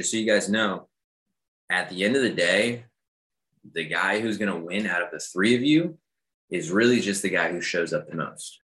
just 0.00 0.12
so 0.12 0.16
you 0.16 0.24
guys 0.24 0.48
know, 0.48 0.88
at 1.68 1.90
the 1.90 2.04
end 2.04 2.16
of 2.16 2.22
the 2.22 2.30
day, 2.30 2.84
the 3.74 3.84
guy 3.84 4.18
who's 4.18 4.38
going 4.38 4.50
to 4.50 4.58
win 4.58 4.86
out 4.86 5.02
of 5.02 5.10
the 5.10 5.18
three 5.18 5.54
of 5.54 5.62
you 5.62 5.98
is 6.48 6.70
really 6.70 7.00
just 7.00 7.20
the 7.20 7.28
guy 7.28 7.52
who 7.52 7.60
shows 7.60 7.92
up 7.92 8.08
the 8.08 8.16
most. 8.16 8.60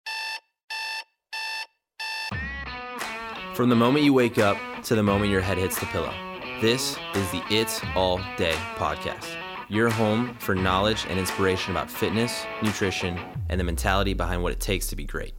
From 3.54 3.68
the 3.68 3.74
moment 3.74 4.04
you 4.04 4.14
wake 4.14 4.38
up 4.38 4.56
to 4.84 4.94
the 4.94 5.02
moment 5.02 5.32
your 5.32 5.40
head 5.40 5.58
hits 5.58 5.76
the 5.80 5.86
pillow, 5.86 6.14
this 6.60 6.96
is 7.14 7.30
the 7.32 7.42
It's 7.50 7.80
All 7.96 8.18
Day 8.36 8.54
podcast. 8.76 9.28
Your 9.68 9.90
home 9.90 10.36
for 10.38 10.54
knowledge 10.54 11.04
and 11.08 11.18
inspiration 11.18 11.72
about 11.72 11.90
fitness, 11.90 12.46
nutrition, 12.62 13.18
and 13.48 13.58
the 13.58 13.64
mentality 13.64 14.14
behind 14.14 14.40
what 14.40 14.52
it 14.52 14.60
takes 14.60 14.86
to 14.86 14.94
be 14.94 15.04
great. 15.04 15.34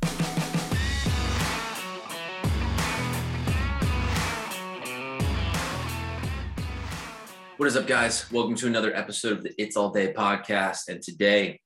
What 7.65 7.69
is 7.69 7.77
up, 7.77 7.87
guys? 7.87 8.31
Welcome 8.31 8.53
to 8.57 8.67
another 8.67 8.95
episode 8.95 9.31
of 9.31 9.43
the 9.43 9.51
It's 9.59 9.75
All 9.75 9.89
Day 9.89 10.13
podcast. 10.13 10.87
And 10.87 11.01
today 11.01 11.59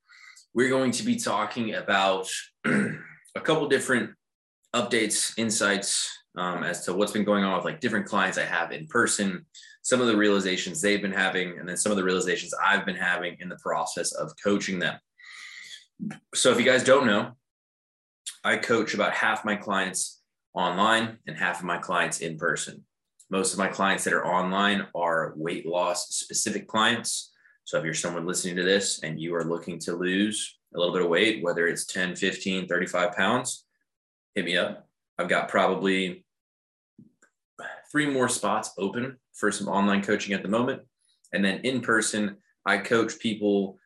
we're 0.53 0.69
going 0.69 0.91
to 0.91 1.03
be 1.03 1.17
talking 1.17 1.73
about 1.73 2.25
a 2.65 3.41
couple 3.43 3.67
different 3.67 4.11
updates, 4.73 5.37
insights 5.37 6.09
um, 6.37 6.63
as 6.63 6.85
to 6.85 6.93
what's 6.93 7.11
been 7.11 7.25
going 7.25 7.43
on 7.43 7.57
with 7.57 7.65
like 7.65 7.81
different 7.81 8.05
clients 8.05 8.37
I 8.37 8.45
have 8.45 8.71
in 8.71 8.87
person, 8.87 9.45
some 9.81 9.99
of 9.99 10.07
the 10.07 10.15
realizations 10.15 10.79
they've 10.79 11.01
been 11.01 11.11
having, 11.11 11.59
and 11.59 11.67
then 11.67 11.75
some 11.75 11.91
of 11.91 11.97
the 11.97 12.03
realizations 12.05 12.53
I've 12.65 12.85
been 12.85 12.95
having 12.95 13.35
in 13.41 13.49
the 13.49 13.59
process 13.61 14.13
of 14.13 14.31
coaching 14.41 14.79
them. 14.79 14.97
So, 16.33 16.49
if 16.49 16.59
you 16.59 16.65
guys 16.65 16.85
don't 16.85 17.07
know, 17.07 17.33
I 18.45 18.55
coach 18.55 18.93
about 18.93 19.11
half 19.11 19.43
my 19.43 19.57
clients 19.57 20.21
online 20.53 21.17
and 21.27 21.35
half 21.35 21.59
of 21.59 21.65
my 21.65 21.77
clients 21.77 22.21
in 22.21 22.37
person. 22.37 22.85
Most 23.29 23.53
of 23.53 23.59
my 23.59 23.67
clients 23.67 24.03
that 24.03 24.13
are 24.13 24.25
online 24.25 24.87
are 24.95 25.33
weight 25.35 25.65
loss 25.65 26.09
specific 26.09 26.67
clients. 26.67 27.31
So 27.63 27.77
if 27.77 27.85
you're 27.85 27.93
someone 27.93 28.25
listening 28.25 28.55
to 28.55 28.63
this 28.63 29.03
and 29.03 29.21
you 29.21 29.35
are 29.35 29.43
looking 29.43 29.77
to 29.79 29.95
lose 29.95 30.57
a 30.73 30.79
little 30.79 30.93
bit 30.93 31.03
of 31.03 31.09
weight, 31.09 31.43
whether 31.43 31.67
it's 31.67 31.85
10, 31.85 32.15
15, 32.15 32.67
35 32.67 33.15
pounds, 33.15 33.65
hit 34.33 34.45
me 34.45 34.57
up. 34.57 34.87
I've 35.19 35.29
got 35.29 35.49
probably 35.49 36.25
three 37.91 38.09
more 38.09 38.29
spots 38.29 38.71
open 38.77 39.17
for 39.33 39.51
some 39.51 39.67
online 39.67 40.01
coaching 40.01 40.33
at 40.33 40.43
the 40.43 40.49
moment. 40.49 40.81
And 41.33 41.43
then 41.43 41.59
in 41.59 41.81
person, 41.81 42.37
I 42.65 42.77
coach 42.77 43.19
people 43.19 43.77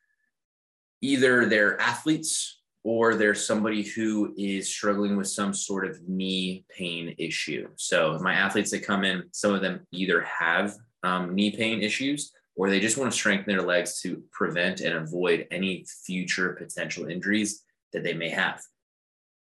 either 1.01 1.45
they're 1.45 1.79
athletes 1.81 2.61
or 2.83 3.15
there's 3.15 3.45
somebody 3.45 3.81
who 3.81 4.33
is 4.37 4.73
struggling 4.73 5.15
with 5.15 5.27
some 5.27 5.53
sort 5.53 5.85
of 5.85 6.07
knee 6.07 6.65
pain 6.69 7.15
issue. 7.17 7.67
So 7.77 8.19
my 8.21 8.33
athletes 8.33 8.71
that 8.71 8.85
come 8.85 9.05
in, 9.05 9.23
some 9.31 9.53
of 9.53 9.61
them 9.61 9.87
either 9.91 10.21
have 10.21 10.75
um, 11.03 11.33
knee 11.33 11.55
pain 11.55 11.81
issues 11.81 12.33
or 12.55 12.69
they 12.69 12.79
just 12.79 12.97
want 12.97 13.11
to 13.11 13.17
strengthen 13.17 13.55
their 13.55 13.65
legs 13.65 14.01
to 14.01 14.21
prevent 14.31 14.81
and 14.81 14.95
avoid 14.95 15.47
any 15.49 15.85
future 16.05 16.53
potential 16.53 17.07
injuries 17.07 17.63
that 17.93 18.03
they 18.03 18.13
may 18.13 18.29
have. 18.29 18.61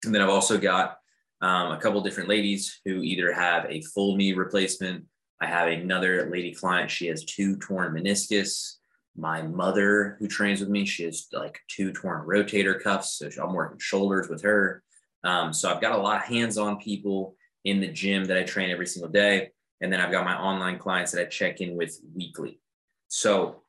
And 0.05 0.15
then 0.15 0.23
I've 0.23 0.29
also 0.29 0.59
got 0.59 0.99
um, 1.41 1.73
a 1.73 1.79
couple 1.79 2.01
different 2.01 2.29
ladies 2.29 2.81
who 2.85 3.03
either 3.03 3.33
have 3.33 3.67
a 3.69 3.83
full 3.83 4.17
knee 4.17 4.33
replacement. 4.33 5.05
I 5.41 5.47
have 5.47 5.69
another 5.69 6.29
lady 6.31 6.53
client, 6.53 6.91
she 6.91 7.07
has 7.07 7.25
two 7.25 7.57
torn 7.57 7.95
meniscus 7.95 8.79
my 9.19 9.43
mother 9.43 10.17
who 10.19 10.29
trains 10.29 10.61
with 10.61 10.69
me 10.69 10.85
she 10.85 11.03
has 11.03 11.27
like 11.33 11.59
two 11.69 11.93
torn 11.93 12.27
rotator 12.27 12.81
cuffs 12.81 13.19
so 13.19 13.29
i'm 13.43 13.53
working 13.53 13.79
shoulders 13.79 14.29
with 14.29 14.43
her. 14.43 14.83
Um, 15.25 15.53
so 15.53 15.69
i've 15.69 15.81
got 15.81 15.99
a 15.99 16.03
lot 16.03 16.19
of 16.19 16.29
hands-on 16.29 16.79
people 16.79 17.35
in 17.65 17.81
the 17.81 17.89
gym 17.89 18.25
that 18.27 18.39
i 18.39 18.45
train 18.45 18.71
every 18.71 18.87
single 18.87 19.11
day 19.11 19.51
and 19.81 19.93
then 19.93 20.01
i've 20.01 20.13
got 20.13 20.25
my 20.25 20.39
online 20.39 20.79
clients 20.79 21.11
that 21.13 21.21
i 21.21 21.25
check 21.25 21.61
in 21.61 21.77
with 21.77 21.99
weekly. 22.15 22.61
So 23.09 23.63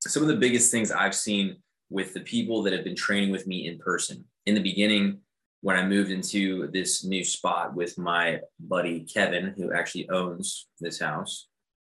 some 0.00 0.22
of 0.22 0.28
the 0.28 0.36
biggest 0.36 0.70
things 0.70 0.90
i've 0.90 1.14
seen 1.14 1.56
with 1.90 2.14
the 2.14 2.20
people 2.20 2.62
that 2.62 2.72
have 2.72 2.84
been 2.84 2.96
training 2.96 3.30
with 3.30 3.46
me 3.46 3.66
in 3.66 3.78
person. 3.78 4.24
In 4.46 4.54
the 4.54 4.62
beginning 4.62 5.20
when 5.60 5.76
i 5.76 5.84
moved 5.84 6.10
into 6.10 6.68
this 6.68 7.04
new 7.04 7.22
spot 7.22 7.74
with 7.74 7.98
my 7.98 8.40
buddy 8.58 9.00
kevin 9.00 9.52
who 9.56 9.72
actually 9.72 10.08
owns 10.08 10.68
this 10.80 10.98
house 10.98 11.49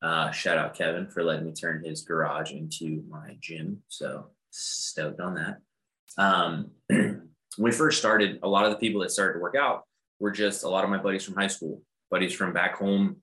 uh, 0.06 0.31
shout 0.31 0.56
out 0.56 0.75
Kevin 0.75 1.09
for 1.09 1.25
letting 1.25 1.44
me 1.44 1.53
turn 1.53 1.83
his 1.84 2.03
garage 2.03 2.53
into 2.53 3.03
my 3.09 3.37
gym. 3.41 3.83
So 3.89 4.28
stoked 4.50 5.21
on 5.21 5.34
that. 5.34 5.59
Um, 6.17 6.71
when 6.87 7.28
we 7.59 7.72
first 7.72 7.99
started, 7.99 8.39
a 8.44 8.49
lot 8.49 8.67
of 8.67 8.71
the 8.71 8.78
people 8.78 9.00
that 9.00 9.11
started 9.11 9.34
to 9.34 9.41
work 9.41 9.56
out 9.56 9.83
were 10.21 10.31
just 10.31 10.62
a 10.62 10.69
lot 10.69 10.84
of 10.84 10.91
my 10.91 10.99
buddies 10.99 11.25
from 11.25 11.34
high 11.34 11.49
school, 11.49 11.83
buddies 12.09 12.33
from 12.33 12.53
back 12.53 12.77
home 12.77 13.17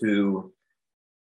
who 0.00 0.52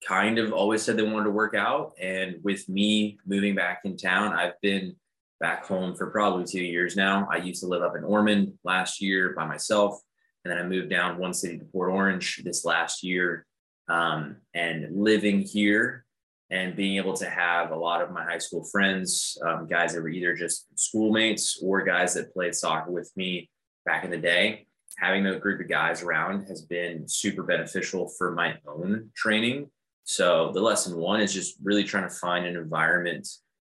kind 0.08 0.40
of 0.40 0.54
always 0.54 0.82
said 0.82 0.96
they 0.96 1.04
wanted 1.04 1.26
to 1.26 1.32
work 1.32 1.54
out. 1.54 1.92
And 2.02 2.38
with 2.42 2.70
me 2.70 3.18
moving 3.26 3.56
back 3.56 3.82
in 3.84 3.98
town, 3.98 4.32
I've 4.34 4.60
been 4.62 4.96
back 5.42 5.66
home 5.66 5.96
for 5.96 6.12
probably 6.12 6.46
two 6.46 6.64
years 6.64 6.96
now. 6.96 7.28
I 7.30 7.38
used 7.38 7.60
to 7.60 7.68
live 7.68 7.82
up 7.82 7.98
in 7.98 8.06
Ormond 8.06 8.54
last 8.64 9.02
year 9.02 9.34
by 9.36 9.46
myself. 9.46 10.00
And 10.46 10.52
then 10.52 10.60
I 10.60 10.64
moved 10.64 10.90
down 10.90 11.18
one 11.18 11.34
city 11.34 11.60
to 11.60 11.66
Port 11.66 11.92
Orange 11.92 12.42
this 12.46 12.64
last 12.64 13.04
year 13.04 13.46
um, 13.88 14.38
and 14.54 14.96
living 14.96 15.42
here 15.42 16.06
and 16.52 16.76
being 16.76 16.98
able 16.98 17.14
to 17.14 17.30
have 17.30 17.72
a 17.72 17.76
lot 17.76 18.02
of 18.02 18.12
my 18.12 18.24
high 18.24 18.38
school 18.38 18.64
friends, 18.64 19.38
um, 19.46 19.68
guys 19.68 19.94
that 19.94 20.02
were 20.02 20.10
either 20.10 20.36
just 20.36 20.68
schoolmates 20.76 21.60
or 21.64 21.84
guys 21.84 22.14
that 22.14 22.34
played 22.34 22.54
soccer 22.54 22.92
with 22.92 23.12
me 23.16 23.50
back 23.86 24.04
in 24.04 24.12
the 24.12 24.18
day, 24.18 24.68
having 24.98 25.26
a 25.26 25.40
group 25.40 25.60
of 25.60 25.68
guys 25.68 26.04
around 26.04 26.48
has 26.48 26.62
been 26.62 27.08
super 27.08 27.44
beneficial 27.44 28.08
for 28.18 28.32
my 28.32 28.56
own 28.68 29.10
training. 29.16 29.70
So 30.04 30.52
the 30.54 30.62
lesson 30.62 30.98
one 30.98 31.20
is 31.20 31.34
just 31.34 31.58
really 31.64 31.84
trying 31.84 32.08
to 32.08 32.16
find 32.16 32.46
an 32.46 32.56
environment 32.56 33.28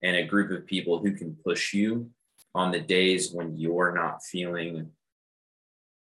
and 0.03 0.17
a 0.17 0.27
group 0.27 0.51
of 0.51 0.67
people 0.67 0.99
who 0.99 1.13
can 1.13 1.37
push 1.45 1.73
you 1.73 2.11
on 2.55 2.73
the 2.73 2.81
days 2.81 3.33
when 3.33 3.57
you're 3.57 3.95
not 3.95 4.23
feeling 4.25 4.91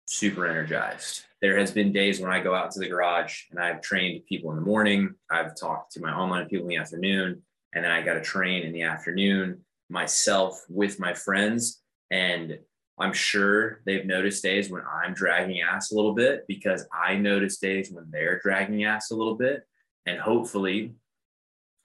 super 0.08 0.48
energized. 0.48 1.24
There 1.42 1.60
has 1.60 1.70
been 1.70 1.92
days 1.92 2.20
when 2.20 2.32
I 2.32 2.40
go 2.40 2.56
out 2.56 2.72
to 2.72 2.80
the 2.80 2.88
garage 2.88 3.44
and 3.52 3.60
I've 3.60 3.82
trained 3.82 4.26
people 4.26 4.50
in 4.52 4.56
the 4.56 4.64
morning. 4.64 5.14
I've 5.30 5.56
talked 5.56 5.92
to 5.94 6.02
my 6.02 6.12
online 6.12 6.48
people 6.48 6.66
in 6.66 6.70
the 6.70 6.78
afternoon, 6.78 7.44
and 7.74 7.84
then 7.84 7.92
I 7.92 8.02
got 8.02 8.16
to 8.16 8.22
train 8.22 8.64
in 8.64 8.74
the 8.74 8.84
afternoon 8.84 9.62
myself 9.90 10.66
with 10.70 11.00
my 11.00 11.14
friends. 11.14 11.82
And 12.10 12.58
I'm 12.98 13.14
sure 13.14 13.82
they've 13.86 14.06
noticed 14.06 14.42
days 14.42 14.72
when 14.72 14.82
I'm 14.82 15.14
dragging 15.14 15.62
ass 15.62 15.92
a 15.92 15.96
little 15.96 16.16
bit 16.16 16.46
because 16.48 16.86
I 16.92 17.16
notice 17.16 17.58
days 17.58 17.92
when 17.92 18.06
they're 18.10 18.40
dragging 18.40 18.86
ass 18.86 19.12
a 19.12 19.16
little 19.16 19.36
bit. 19.36 19.64
And 20.08 20.20
hopefully, 20.20 20.96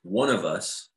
one 0.02 0.30
of 0.30 0.44
us 0.44 0.88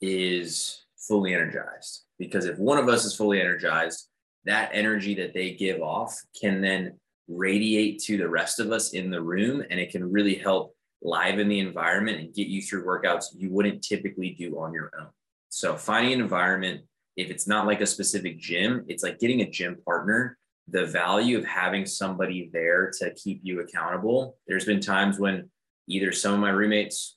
is 0.00 0.84
fully 0.96 1.34
energized. 1.34 2.04
Because 2.18 2.46
if 2.46 2.58
one 2.58 2.78
of 2.78 2.88
us 2.88 3.04
is 3.04 3.14
fully 3.14 3.40
energized, 3.40 4.07
that 4.48 4.70
energy 4.72 5.14
that 5.14 5.34
they 5.34 5.52
give 5.52 5.82
off 5.82 6.18
can 6.38 6.62
then 6.62 6.98
radiate 7.28 8.02
to 8.02 8.16
the 8.16 8.28
rest 8.28 8.58
of 8.58 8.72
us 8.72 8.94
in 8.94 9.10
the 9.10 9.20
room 9.20 9.62
and 9.70 9.78
it 9.78 9.90
can 9.90 10.10
really 10.10 10.34
help 10.34 10.74
liven 11.02 11.48
the 11.48 11.60
environment 11.60 12.18
and 12.18 12.34
get 12.34 12.48
you 12.48 12.62
through 12.62 12.84
workouts 12.84 13.26
you 13.36 13.50
wouldn't 13.50 13.82
typically 13.82 14.30
do 14.30 14.58
on 14.58 14.72
your 14.72 14.90
own. 14.98 15.08
So 15.50 15.76
finding 15.76 16.14
an 16.14 16.20
environment, 16.20 16.80
if 17.16 17.30
it's 17.30 17.46
not 17.46 17.66
like 17.66 17.82
a 17.82 17.86
specific 17.86 18.38
gym, 18.38 18.84
it's 18.88 19.02
like 19.02 19.18
getting 19.18 19.42
a 19.42 19.50
gym 19.50 19.76
partner. 19.84 20.38
The 20.70 20.86
value 20.86 21.38
of 21.38 21.44
having 21.44 21.84
somebody 21.84 22.50
there 22.52 22.90
to 22.98 23.14
keep 23.14 23.40
you 23.42 23.60
accountable. 23.60 24.36
There's 24.46 24.64
been 24.64 24.80
times 24.80 25.18
when 25.18 25.50
either 25.88 26.12
some 26.12 26.34
of 26.34 26.40
my 26.40 26.50
roommates, 26.50 27.16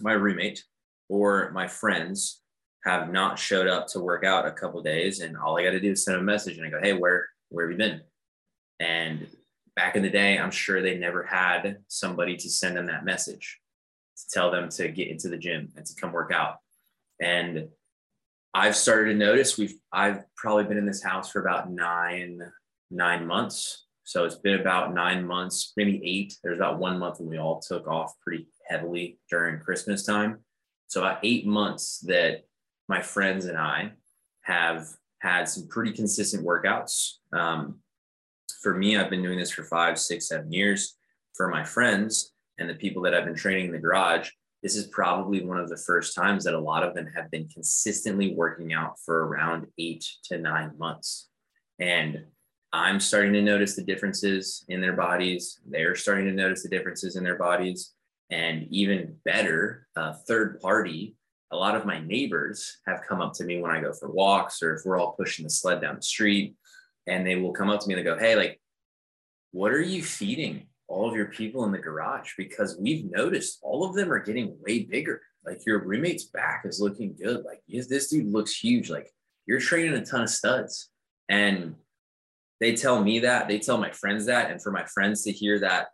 my 0.00 0.12
roommate, 0.12 0.64
or 1.08 1.50
my 1.52 1.68
friends 1.68 2.42
have 2.84 3.10
not 3.10 3.38
showed 3.38 3.66
up 3.66 3.86
to 3.88 4.00
work 4.00 4.24
out 4.24 4.46
a 4.46 4.52
couple 4.52 4.82
days, 4.82 5.20
and 5.20 5.36
all 5.36 5.58
I 5.58 5.64
got 5.64 5.70
to 5.70 5.80
do 5.80 5.92
is 5.92 6.04
send 6.04 6.18
a 6.18 6.22
message 6.22 6.58
and 6.58 6.66
I 6.66 6.70
go, 6.70 6.80
"Hey, 6.80 6.92
where 6.92 7.28
where 7.48 7.66
have 7.66 7.72
you 7.72 7.78
been?" 7.78 8.02
And 8.80 9.26
back 9.76 9.96
in 9.96 10.02
the 10.02 10.10
day, 10.10 10.38
I'm 10.38 10.50
sure 10.50 10.82
they 10.82 10.98
never 10.98 11.24
had 11.24 11.78
somebody 11.88 12.36
to 12.36 12.50
send 12.50 12.76
them 12.76 12.86
that 12.86 13.04
message 13.04 13.60
to 14.16 14.22
tell 14.32 14.50
them 14.50 14.68
to 14.68 14.88
get 14.88 15.08
into 15.08 15.28
the 15.28 15.38
gym 15.38 15.72
and 15.76 15.84
to 15.84 15.94
come 15.94 16.12
work 16.12 16.32
out. 16.32 16.58
And 17.20 17.68
I've 18.52 18.76
started 18.76 19.12
to 19.12 19.18
notice 19.18 19.58
we've 19.58 19.74
I've 19.92 20.22
probably 20.36 20.64
been 20.64 20.78
in 20.78 20.86
this 20.86 21.02
house 21.02 21.30
for 21.30 21.40
about 21.40 21.70
nine 21.70 22.40
nine 22.90 23.26
months. 23.26 23.86
So 24.04 24.24
it's 24.24 24.36
been 24.36 24.60
about 24.60 24.92
nine 24.92 25.26
months, 25.26 25.72
maybe 25.76 26.00
eight. 26.04 26.36
There's 26.42 26.58
about 26.58 26.78
one 26.78 26.98
month 26.98 27.18
when 27.18 27.30
we 27.30 27.38
all 27.38 27.60
took 27.60 27.88
off 27.88 28.12
pretty 28.20 28.46
heavily 28.68 29.18
during 29.30 29.60
Christmas 29.60 30.04
time. 30.04 30.40
So 30.88 31.00
about 31.00 31.20
eight 31.22 31.46
months 31.46 32.00
that 32.00 32.44
my 32.88 33.00
friends 33.00 33.46
and 33.46 33.58
I 33.58 33.92
have 34.42 34.86
had 35.20 35.48
some 35.48 35.68
pretty 35.68 35.92
consistent 35.92 36.44
workouts. 36.44 37.14
Um, 37.32 37.80
for 38.62 38.74
me, 38.74 38.96
I've 38.96 39.10
been 39.10 39.22
doing 39.22 39.38
this 39.38 39.50
for 39.50 39.64
five, 39.64 39.98
six, 39.98 40.28
seven 40.28 40.52
years. 40.52 40.96
For 41.34 41.48
my 41.48 41.64
friends 41.64 42.32
and 42.58 42.68
the 42.68 42.74
people 42.74 43.02
that 43.02 43.14
I've 43.14 43.24
been 43.24 43.34
training 43.34 43.66
in 43.66 43.72
the 43.72 43.78
garage, 43.78 44.30
this 44.62 44.76
is 44.76 44.86
probably 44.86 45.44
one 45.44 45.58
of 45.58 45.68
the 45.68 45.76
first 45.76 46.14
times 46.14 46.44
that 46.44 46.54
a 46.54 46.58
lot 46.58 46.82
of 46.82 46.94
them 46.94 47.06
have 47.14 47.30
been 47.30 47.48
consistently 47.48 48.34
working 48.34 48.72
out 48.72 48.98
for 49.04 49.26
around 49.26 49.66
eight 49.78 50.06
to 50.24 50.38
nine 50.38 50.72
months. 50.78 51.28
And 51.78 52.24
I'm 52.72 52.98
starting 52.98 53.32
to 53.34 53.42
notice 53.42 53.76
the 53.76 53.84
differences 53.84 54.64
in 54.68 54.80
their 54.80 54.94
bodies. 54.94 55.60
They're 55.66 55.94
starting 55.94 56.24
to 56.26 56.32
notice 56.32 56.62
the 56.62 56.68
differences 56.68 57.16
in 57.16 57.24
their 57.24 57.38
bodies. 57.38 57.92
And 58.30 58.66
even 58.70 59.16
better, 59.24 59.86
uh, 59.96 60.14
third 60.26 60.60
party, 60.60 61.16
a 61.50 61.56
lot 61.56 61.76
of 61.76 61.86
my 61.86 62.00
neighbors 62.00 62.78
have 62.86 63.02
come 63.08 63.20
up 63.20 63.32
to 63.34 63.44
me 63.44 63.60
when 63.60 63.70
I 63.70 63.80
go 63.80 63.92
for 63.92 64.10
walks 64.10 64.62
or 64.62 64.74
if 64.74 64.82
we're 64.84 64.98
all 64.98 65.12
pushing 65.12 65.44
the 65.44 65.50
sled 65.50 65.80
down 65.80 65.96
the 65.96 66.02
street. 66.02 66.54
And 67.06 67.26
they 67.26 67.36
will 67.36 67.52
come 67.52 67.70
up 67.70 67.80
to 67.80 67.88
me 67.88 67.94
and 67.94 68.00
they 68.00 68.10
go, 68.10 68.18
Hey, 68.18 68.34
like, 68.34 68.60
what 69.52 69.70
are 69.72 69.82
you 69.82 70.02
feeding 70.02 70.66
all 70.88 71.08
of 71.08 71.14
your 71.14 71.26
people 71.26 71.64
in 71.64 71.72
the 71.72 71.78
garage? 71.78 72.32
Because 72.36 72.76
we've 72.80 73.10
noticed 73.10 73.60
all 73.62 73.84
of 73.84 73.94
them 73.94 74.10
are 74.10 74.18
getting 74.18 74.56
way 74.66 74.84
bigger. 74.84 75.20
Like 75.44 75.64
your 75.66 75.84
roommate's 75.84 76.24
back 76.24 76.62
is 76.64 76.80
looking 76.80 77.14
good. 77.14 77.44
Like 77.44 77.60
this 77.68 78.08
dude 78.08 78.32
looks 78.32 78.58
huge. 78.58 78.90
Like 78.90 79.12
you're 79.46 79.60
training 79.60 79.94
a 79.94 80.04
ton 80.04 80.22
of 80.22 80.30
studs. 80.30 80.90
And 81.28 81.76
they 82.60 82.74
tell 82.74 83.02
me 83.02 83.20
that, 83.20 83.46
they 83.46 83.58
tell 83.58 83.78
my 83.78 83.90
friends 83.90 84.26
that. 84.26 84.50
And 84.50 84.62
for 84.62 84.72
my 84.72 84.84
friends 84.86 85.22
to 85.24 85.32
hear 85.32 85.58
that 85.60 85.88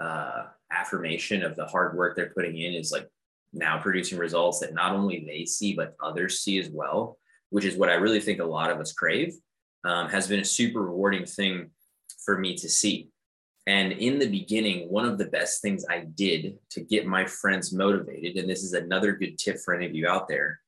uh, 0.00 0.44
affirmation 0.70 1.42
of 1.42 1.54
the 1.56 1.66
hard 1.66 1.96
work 1.96 2.16
they're 2.16 2.32
putting 2.34 2.58
in 2.58 2.74
is 2.74 2.92
like 2.92 3.08
now 3.54 3.78
producing 3.78 4.18
results 4.18 4.60
that 4.60 4.74
not 4.74 4.92
only 4.92 5.24
they 5.26 5.44
see, 5.44 5.74
but 5.74 5.94
others 6.02 6.40
see 6.40 6.58
as 6.58 6.68
well, 6.68 7.18
which 7.50 7.64
is 7.64 7.76
what 7.76 7.88
I 7.88 7.94
really 7.94 8.20
think 8.20 8.40
a 8.40 8.44
lot 8.44 8.70
of 8.70 8.78
us 8.78 8.92
crave, 8.92 9.34
um, 9.84 10.08
has 10.08 10.26
been 10.26 10.40
a 10.40 10.44
super 10.44 10.82
rewarding 10.82 11.26
thing 11.26 11.70
for 12.24 12.38
me 12.38 12.56
to 12.56 12.68
see. 12.68 13.10
And 13.66 13.92
in 13.92 14.18
the 14.18 14.28
beginning, 14.28 14.90
one 14.90 15.06
of 15.06 15.16
the 15.16 15.26
best 15.26 15.62
things 15.62 15.86
I 15.88 16.04
did 16.14 16.58
to 16.70 16.80
get 16.80 17.06
my 17.06 17.24
friends 17.24 17.72
motivated, 17.72 18.36
and 18.36 18.48
this 18.48 18.62
is 18.62 18.74
another 18.74 19.12
good 19.12 19.38
tip 19.38 19.58
for 19.58 19.74
any 19.74 19.86
of 19.86 19.94
you 19.94 20.06
out 20.06 20.28
there, 20.28 20.60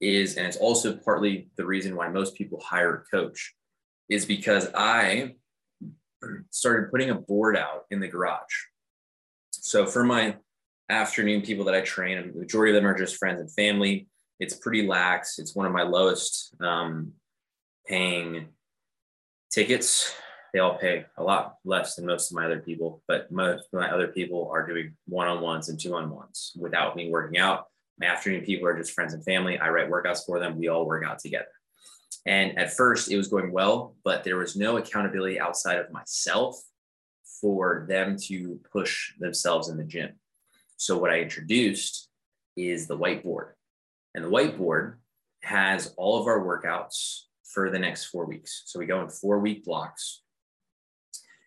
is, 0.00 0.36
and 0.36 0.46
it's 0.46 0.56
also 0.56 0.96
partly 0.96 1.48
the 1.56 1.64
reason 1.64 1.96
why 1.96 2.08
most 2.08 2.34
people 2.34 2.60
hire 2.60 2.94
a 2.94 3.16
coach, 3.16 3.54
is 4.10 4.26
because 4.26 4.68
I 4.74 5.36
started 6.50 6.90
putting 6.90 7.10
a 7.10 7.14
board 7.14 7.56
out 7.56 7.84
in 7.90 8.00
the 8.00 8.08
garage. 8.08 8.42
So 9.52 9.86
for 9.86 10.04
my 10.04 10.36
afternoon 10.88 11.42
people 11.42 11.64
that 11.66 11.74
I 11.74 11.80
train, 11.80 12.32
the 12.32 12.38
majority 12.38 12.72
of 12.72 12.82
them 12.82 12.90
are 12.90 12.98
just 12.98 13.16
friends 13.16 13.40
and 13.40 13.52
family. 13.52 14.08
It's 14.40 14.54
pretty 14.54 14.86
lax. 14.86 15.38
It's 15.38 15.54
one 15.54 15.66
of 15.66 15.72
my 15.72 15.82
lowest 15.82 16.54
um, 16.60 17.12
paying 17.86 18.48
tickets. 19.52 20.14
They 20.52 20.58
all 20.58 20.76
pay 20.76 21.06
a 21.16 21.22
lot 21.22 21.56
less 21.64 21.94
than 21.94 22.06
most 22.06 22.30
of 22.30 22.36
my 22.36 22.44
other 22.44 22.60
people, 22.60 23.02
but 23.08 23.30
most 23.30 23.68
of 23.72 23.80
my 23.80 23.90
other 23.90 24.08
people 24.08 24.50
are 24.52 24.66
doing 24.66 24.96
one 25.06 25.28
on 25.28 25.40
ones 25.40 25.68
and 25.68 25.80
two 25.80 25.94
on 25.94 26.10
ones 26.10 26.52
without 26.58 26.94
me 26.96 27.10
working 27.10 27.38
out. 27.38 27.66
My 27.98 28.06
afternoon 28.06 28.44
people 28.44 28.66
are 28.68 28.76
just 28.76 28.92
friends 28.92 29.14
and 29.14 29.24
family. 29.24 29.58
I 29.58 29.70
write 29.70 29.90
workouts 29.90 30.26
for 30.26 30.38
them. 30.40 30.58
We 30.58 30.68
all 30.68 30.86
work 30.86 31.04
out 31.06 31.20
together. 31.20 31.46
And 32.26 32.58
at 32.58 32.72
first, 32.72 33.10
it 33.10 33.16
was 33.16 33.28
going 33.28 33.52
well, 33.52 33.96
but 34.04 34.24
there 34.24 34.36
was 34.36 34.56
no 34.56 34.76
accountability 34.76 35.40
outside 35.40 35.78
of 35.78 35.90
myself 35.90 36.60
for 37.40 37.86
them 37.88 38.16
to 38.28 38.60
push 38.70 39.12
themselves 39.18 39.68
in 39.68 39.76
the 39.76 39.84
gym. 39.84 40.10
So, 40.82 40.98
what 40.98 41.12
I 41.12 41.20
introduced 41.20 42.08
is 42.56 42.88
the 42.88 42.98
whiteboard. 42.98 43.52
And 44.16 44.24
the 44.24 44.28
whiteboard 44.28 44.96
has 45.44 45.94
all 45.96 46.20
of 46.20 46.26
our 46.26 46.40
workouts 46.40 47.20
for 47.44 47.70
the 47.70 47.78
next 47.78 48.06
four 48.06 48.26
weeks. 48.26 48.64
So, 48.66 48.80
we 48.80 48.86
go 48.86 49.00
in 49.00 49.08
four 49.08 49.38
week 49.38 49.64
blocks. 49.64 50.22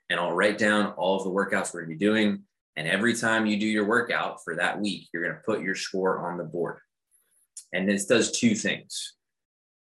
And 0.10 0.22
I'll 0.22 0.32
write 0.32 0.58
down 0.58 0.94
all 0.94 1.18
of 1.18 1.26
the 1.26 1.32
workouts 1.32 1.74
we're 1.74 1.82
to 1.82 1.88
be 1.88 1.98
doing. 1.98 2.44
And 2.78 2.88
every 2.88 3.14
time 3.14 3.46
you 3.46 3.60
do 3.60 3.66
your 3.66 3.84
workout 3.84 4.42
for 4.42 4.56
that 4.56 4.80
week, 4.80 5.10
you're 5.12 5.24
going 5.24 5.36
to 5.36 5.44
put 5.46 5.62
your 5.62 5.76
score 5.76 6.32
on 6.32 6.38
the 6.38 6.46
board. 6.46 6.78
And 7.74 7.90
this 7.90 8.06
does 8.06 8.32
two 8.32 8.56
things 8.56 9.16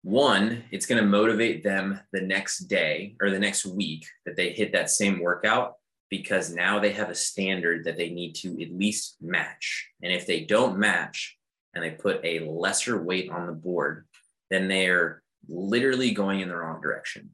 one, 0.02 0.64
it's 0.72 0.86
going 0.86 1.00
to 1.00 1.08
motivate 1.08 1.62
them 1.62 2.00
the 2.12 2.22
next 2.22 2.66
day 2.66 3.14
or 3.22 3.30
the 3.30 3.38
next 3.38 3.66
week 3.66 4.04
that 4.26 4.34
they 4.34 4.50
hit 4.50 4.72
that 4.72 4.90
same 4.90 5.20
workout 5.20 5.74
because 6.10 6.54
now 6.54 6.78
they 6.78 6.92
have 6.92 7.10
a 7.10 7.14
standard 7.14 7.84
that 7.84 7.96
they 7.96 8.10
need 8.10 8.34
to 8.34 8.60
at 8.62 8.72
least 8.72 9.16
match. 9.20 9.88
And 10.02 10.12
if 10.12 10.26
they 10.26 10.40
don't 10.40 10.78
match 10.78 11.36
and 11.74 11.84
they 11.84 11.90
put 11.90 12.24
a 12.24 12.48
lesser 12.48 13.02
weight 13.02 13.30
on 13.30 13.46
the 13.46 13.52
board, 13.52 14.06
then 14.50 14.68
they're 14.68 15.22
literally 15.48 16.10
going 16.12 16.40
in 16.40 16.48
the 16.48 16.56
wrong 16.56 16.80
direction. 16.80 17.30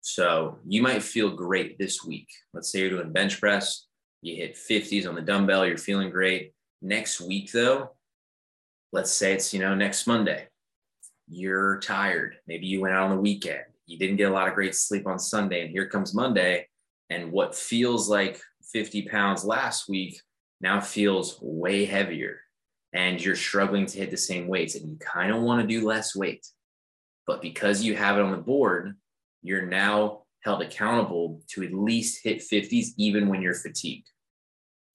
So 0.00 0.58
you 0.66 0.82
might 0.82 1.02
feel 1.02 1.30
great 1.30 1.78
this 1.78 2.04
week. 2.04 2.28
Let's 2.54 2.70
say 2.70 2.80
you're 2.80 2.90
doing 2.90 3.12
bench 3.12 3.40
press, 3.40 3.86
you 4.22 4.36
hit 4.36 4.56
50s 4.56 5.06
on 5.08 5.14
the 5.14 5.20
dumbbell, 5.20 5.66
you're 5.66 5.76
feeling 5.76 6.10
great. 6.10 6.52
Next 6.80 7.20
week, 7.20 7.52
though, 7.52 7.90
let's 8.92 9.10
say 9.10 9.32
it's, 9.32 9.52
you 9.52 9.60
know, 9.60 9.74
next 9.74 10.06
Monday 10.06 10.48
you're 11.28 11.78
tired. 11.80 12.36
Maybe 12.46 12.66
you 12.66 12.80
went 12.80 12.94
out 12.94 13.04
on 13.04 13.16
the 13.16 13.20
weekend. 13.20 13.64
You 13.86 13.98
didn't 13.98 14.16
get 14.16 14.30
a 14.30 14.34
lot 14.34 14.48
of 14.48 14.54
great 14.54 14.74
sleep 14.74 15.06
on 15.06 15.18
Sunday. 15.18 15.62
And 15.62 15.70
here 15.70 15.86
comes 15.86 16.14
Monday. 16.14 16.68
And 17.10 17.30
what 17.32 17.54
feels 17.54 18.08
like 18.08 18.40
50 18.72 19.02
pounds 19.02 19.44
last 19.44 19.88
week 19.88 20.20
now 20.60 20.80
feels 20.80 21.38
way 21.40 21.84
heavier. 21.84 22.40
And 22.92 23.22
you're 23.22 23.36
struggling 23.36 23.86
to 23.86 23.98
hit 23.98 24.10
the 24.10 24.16
same 24.16 24.48
weights. 24.48 24.74
And 24.74 24.88
you 24.88 24.96
kind 24.96 25.32
of 25.32 25.42
want 25.42 25.60
to 25.60 25.66
do 25.66 25.86
less 25.86 26.16
weight. 26.16 26.46
But 27.26 27.42
because 27.42 27.82
you 27.82 27.94
have 27.96 28.16
it 28.16 28.22
on 28.22 28.30
the 28.30 28.36
board, 28.38 28.94
you're 29.42 29.66
now 29.66 30.22
held 30.42 30.62
accountable 30.62 31.40
to 31.48 31.62
at 31.64 31.72
least 31.72 32.22
hit 32.22 32.38
50s, 32.38 32.88
even 32.96 33.28
when 33.28 33.42
you're 33.42 33.54
fatigued. 33.54 34.08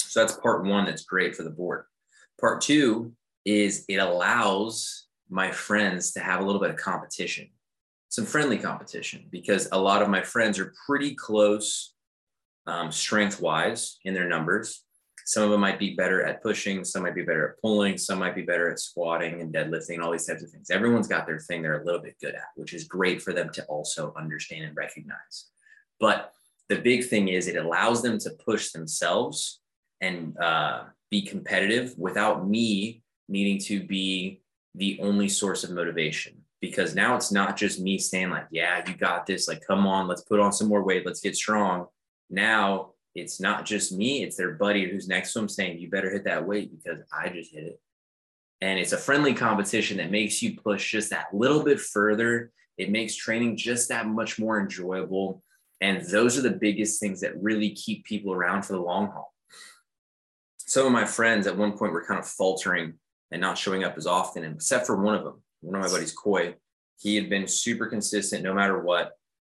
So 0.02 0.22
that's 0.22 0.38
part 0.38 0.66
one 0.66 0.86
that's 0.86 1.04
great 1.04 1.36
for 1.36 1.44
the 1.44 1.50
board. 1.50 1.86
Part 2.40 2.62
two 2.62 3.14
is 3.46 3.86
it 3.88 3.98
allows 3.98 5.08
my 5.30 5.52
friends 5.52 6.12
to 6.14 6.20
have 6.20 6.42
a 6.42 6.44
little 6.44 6.62
bit 6.62 6.70
of 6.70 6.78
competition, 6.78 7.50
some 8.10 8.26
friendly 8.26 8.58
competition, 8.58 9.26
because 9.32 9.70
a 9.72 9.80
lot 9.80 10.02
of 10.02 10.10
my 10.10 10.22
friends 10.22 10.60
are 10.60 10.74
pretty 10.86 11.16
close 11.16 11.94
um, 12.68 12.92
strength 12.92 13.42
wise 13.42 14.00
in 14.04 14.14
their 14.14 14.28
numbers. 14.28 14.84
Some 15.26 15.44
of 15.44 15.52
them 15.52 15.62
might 15.62 15.80
be 15.80 15.94
better 15.96 16.24
at 16.24 16.42
pushing, 16.42 16.84
some 16.84 17.04
might 17.04 17.16
be 17.16 17.22
better 17.22 17.50
at 17.50 17.62
pulling, 17.62 17.98
some 17.98 18.20
might 18.20 18.36
be 18.36 18.42
better 18.42 18.70
at 18.70 18.80
squatting 18.80 19.40
and 19.40 19.54
deadlifting, 19.54 20.02
all 20.02 20.12
these 20.12 20.26
types 20.26 20.44
of 20.44 20.50
things. 20.50 20.70
Everyone's 20.70 21.08
got 21.08 21.26
their 21.26 21.40
thing 21.40 21.62
they're 21.62 21.82
a 21.82 21.86
little 21.86 22.02
bit 22.02 22.18
good 22.20 22.36
at, 22.36 22.50
which 22.56 22.74
is 22.74 22.86
great 22.86 23.22
for 23.22 23.32
them 23.32 23.50
to 23.54 23.64
also 23.66 24.14
understand 24.18 24.66
and 24.66 24.76
recognize. 24.76 25.48
But 26.00 26.34
the 26.70 26.78
big 26.78 27.06
thing 27.06 27.28
is 27.28 27.48
it 27.48 27.56
allows 27.56 28.02
them 28.02 28.18
to 28.20 28.32
push 28.46 28.72
themselves 28.72 29.62
and 30.00 30.38
uh, 30.38 30.84
be 31.10 31.22
competitive 31.22 31.94
without 31.98 32.48
me 32.48 33.04
needing 33.30 33.60
to 33.60 33.84
be 33.84 34.42
the 34.76 35.00
only 35.02 35.30
source 35.30 35.64
of 35.64 35.72
motivation 35.72 36.34
because 36.62 36.96
now 36.96 37.16
it's 37.16 37.32
not 37.32 37.58
just 37.58 37.80
me 37.80 37.98
saying 37.98 38.30
like 38.30 38.48
yeah 38.52 38.82
you 38.88 38.96
got 38.96 39.26
this 39.26 39.48
like 39.48 39.62
come 39.66 39.86
on 39.86 40.08
let's 40.08 40.24
put 40.24 40.40
on 40.40 40.54
some 40.54 40.68
more 40.68 40.84
weight 40.84 41.06
let's 41.06 41.20
get 41.20 41.36
strong 41.36 41.88
now 42.32 42.92
it's 43.14 43.40
not 43.40 43.66
just 43.66 43.92
me 43.92 44.24
it's 44.24 44.38
their 44.38 44.54
buddy 44.54 44.90
who's 44.90 45.08
next 45.08 45.34
to 45.34 45.40
them 45.40 45.50
saying 45.50 45.78
you 45.78 45.90
better 45.90 46.10
hit 46.10 46.24
that 46.24 46.46
weight 46.46 46.72
because 46.72 47.04
i 47.12 47.30
just 47.30 47.54
hit 47.54 47.64
it 47.64 47.82
and 48.62 48.80
it's 48.80 48.94
a 48.94 48.98
friendly 48.98 49.34
competition 49.34 49.98
that 49.98 50.12
makes 50.12 50.42
you 50.42 50.56
push 50.60 50.92
just 50.92 51.10
that 51.10 51.34
little 51.34 51.64
bit 51.64 51.80
further 51.80 52.52
it 52.78 52.90
makes 52.90 53.16
training 53.16 53.58
just 53.58 53.90
that 53.90 54.08
much 54.08 54.40
more 54.40 54.60
enjoyable 54.60 55.44
and 55.82 56.02
those 56.06 56.38
are 56.38 56.44
the 56.44 56.50
biggest 56.50 57.00
things 57.00 57.22
that 57.22 57.42
really 57.42 57.72
keep 57.72 58.06
people 58.06 58.34
around 58.34 58.64
for 58.64 58.74
the 58.74 58.80
long 58.80 59.08
haul 59.08 59.34
some 60.72 60.86
of 60.86 60.94
my 60.94 61.04
friends 61.04 61.48
at 61.48 61.58
one 61.58 61.78
point 61.78 61.92
were 61.92 62.06
kind 62.06 62.20
of 62.20 62.26
faltering 62.26 62.94
and 63.32 63.42
not 63.42 63.58
showing 63.58 63.84
up 63.84 63.98
as 63.98 64.08
often, 64.08 64.46
except 64.46 64.86
for 64.86 64.96
one 64.96 65.16
of 65.16 65.24
them, 65.24 65.42
one 65.62 65.76
of 65.76 65.82
my 65.82 65.94
buddies, 65.94 66.14
Coy. 66.14 66.56
He 66.98 67.16
had 67.16 67.30
been 67.30 67.48
super 67.48 67.88
consistent 67.88 68.44
no 68.44 68.54
matter 68.54 68.80
what. 68.80 69.12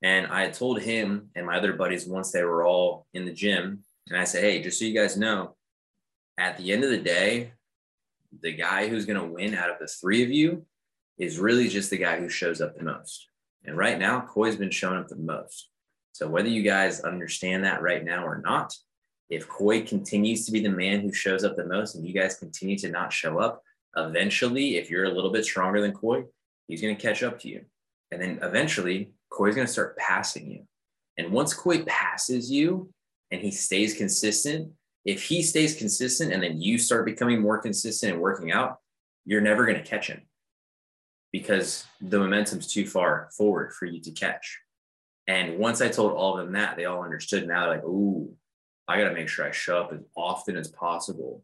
And 0.03 0.27
I 0.27 0.51
told 0.51 0.81
him 0.81 1.31
and 1.35 1.47
my 1.47 1.57
other 1.57 1.75
buddies 1.75 2.07
once 2.07 2.33
they 2.33 2.43
were 2.43 2.65
all 2.65 3.07
in 3.15 3.25
the 3.25 3.33
gym, 3.33 3.85
and 4.09 4.19
I 4.19 4.25
said, 4.25 4.43
hey, 4.43 4.61
just 4.63 4.79
so 4.79 4.85
you 4.85 4.95
guys 4.95 5.17
know, 5.17 5.55
at 6.39 6.57
the 6.59 6.73
end 6.73 6.83
of 6.83 6.91
the 6.91 6.99
day, 6.99 7.53
the 8.41 8.53
guy 8.53 8.89
who's 8.89 9.07
going 9.07 9.21
to 9.21 9.33
win 9.33 9.55
out 9.55 9.71
of 9.71 9.79
the 9.79 9.87
three 9.87 10.23
of 10.23 10.31
you 10.31 10.67
is 11.19 11.39
really 11.39 11.69
just 11.69 11.91
the 11.91 11.99
guy 11.99 12.19
who 12.19 12.29
shows 12.29 12.61
up 12.61 12.77
the 12.77 12.83
most. 12.83 13.29
And 13.65 13.77
right 13.77 13.99
now, 13.99 14.21
Coy's 14.21 14.57
been 14.57 14.71
showing 14.71 14.99
up 14.99 15.09
the 15.09 15.17
most. 15.17 15.69
So 16.13 16.29
whether 16.29 16.49
you 16.49 16.63
guys 16.63 17.01
understand 17.01 17.65
that 17.65 17.81
right 17.81 18.05
now 18.05 18.27
or 18.27 18.39
not, 18.39 18.75
if 19.31 19.49
Coy 19.49 19.83
continues 19.83 20.45
to 20.47 20.53
be 20.53 20.61
the 20.61 20.69
man 20.69 21.01
who 21.01 21.13
shows 21.13 21.45
up 21.45 21.57
the 21.57 21.67
most 21.67 21.95
and 21.95 22.07
you 22.07 22.13
guys 22.13 22.37
continue 22.37 22.77
to 22.79 22.91
not 22.91 23.13
show 23.13 23.39
up, 23.39 23.63
eventually, 23.97 24.77
if 24.77 24.91
you're 24.91 25.05
a 25.05 25.13
little 25.13 25.31
bit 25.31 25.45
stronger 25.45 25.81
than 25.81 25.93
Coy, 25.93 26.25
he's 26.67 26.83
going 26.83 26.97
to 26.97 27.01
catch 27.01 27.23
up 27.23 27.39
to 27.41 27.49
you. 27.49 27.65
And 28.12 28.21
then 28.21 28.38
eventually, 28.42 29.11
Coy's 29.31 29.54
going 29.54 29.66
to 29.66 29.73
start 29.73 29.97
passing 29.97 30.49
you. 30.50 30.66
And 31.16 31.33
once 31.33 31.54
Coy 31.54 31.83
passes 31.85 32.50
you 32.50 32.90
and 33.31 33.40
he 33.40 33.50
stays 33.50 33.95
consistent, 33.95 34.71
if 35.04 35.25
he 35.25 35.42
stays 35.42 35.75
consistent 35.75 36.33
and 36.33 36.42
then 36.42 36.61
you 36.61 36.78
start 36.78 37.07
becoming 37.07 37.40
more 37.40 37.59
consistent 37.59 38.12
and 38.12 38.23
working 38.23 38.52
out, 38.52 38.76
you're 39.25 39.40
never 39.40 39.64
going 39.64 39.78
to 39.78 39.88
catch 39.88 40.09
him 40.09 40.21
because 41.33 41.87
the 42.02 42.19
momentum's 42.19 42.71
too 42.71 42.87
far 42.87 43.31
forward 43.37 43.73
for 43.73 43.87
you 43.87 44.00
to 44.02 44.11
catch. 44.11 44.61
And 45.26 45.59
once 45.59 45.81
I 45.81 45.88
told 45.88 46.12
all 46.12 46.38
of 46.38 46.45
them 46.45 46.52
that, 46.54 46.76
they 46.76 46.85
all 46.85 47.02
understood. 47.02 47.49
Now 47.49 47.62
they're 47.62 47.76
like, 47.76 47.85
ooh, 47.85 48.35
I 48.87 48.99
got 48.99 49.09
to 49.09 49.14
make 49.14 49.28
sure 49.28 49.47
I 49.47 49.52
show 49.52 49.81
up 49.81 49.92
as 49.92 50.00
often 50.16 50.57
as 50.57 50.69
possible 50.69 51.42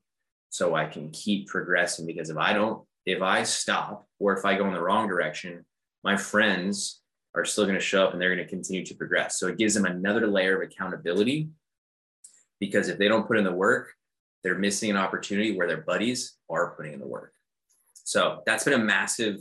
so 0.51 0.75
I 0.75 0.85
can 0.85 1.11
keep 1.11 1.49
progressing. 1.49 2.07
Because 2.07 2.29
if 2.29 2.37
I 2.37 2.53
don't, 2.53 2.85
if 3.07 3.23
I 3.23 3.45
stop 3.45 4.07
or 4.19 4.37
if 4.37 4.45
I 4.45 4.57
go 4.57 4.67
in 4.67 4.75
the 4.75 4.83
wrong 4.83 5.09
direction, 5.09 5.65
my 6.05 6.17
friends 6.17 7.01
are 7.35 7.45
still 7.45 7.65
going 7.65 7.79
to 7.79 7.85
show 7.85 8.05
up 8.05 8.13
and 8.13 8.21
they're 8.21 8.35
going 8.35 8.47
to 8.47 8.51
continue 8.51 8.85
to 8.85 8.95
progress. 8.95 9.39
So 9.39 9.49
it 9.49 9.59
gives 9.59 9.75
them 9.75 9.85
another 9.85 10.27
layer 10.27 10.57
of 10.57 10.69
accountability 10.69 11.49
because 12.61 12.89
if 12.89 12.99
they 12.99 13.09
don't 13.09 13.27
put 13.27 13.39
in 13.39 13.45
the 13.45 13.53
work, 13.53 13.93
they're 14.43 14.59
missing 14.59 14.91
an 14.91 14.97
opportunity 14.97 15.57
where 15.57 15.67
their 15.67 15.83
buddies 15.83 16.37
are 16.49 16.75
putting 16.77 16.95
in 16.95 17.01
the 17.01 17.07
work. 17.07 17.33
So 18.05 18.43
that's 18.47 18.65
been 18.65 18.81
a 18.81 18.85
massive 18.85 19.41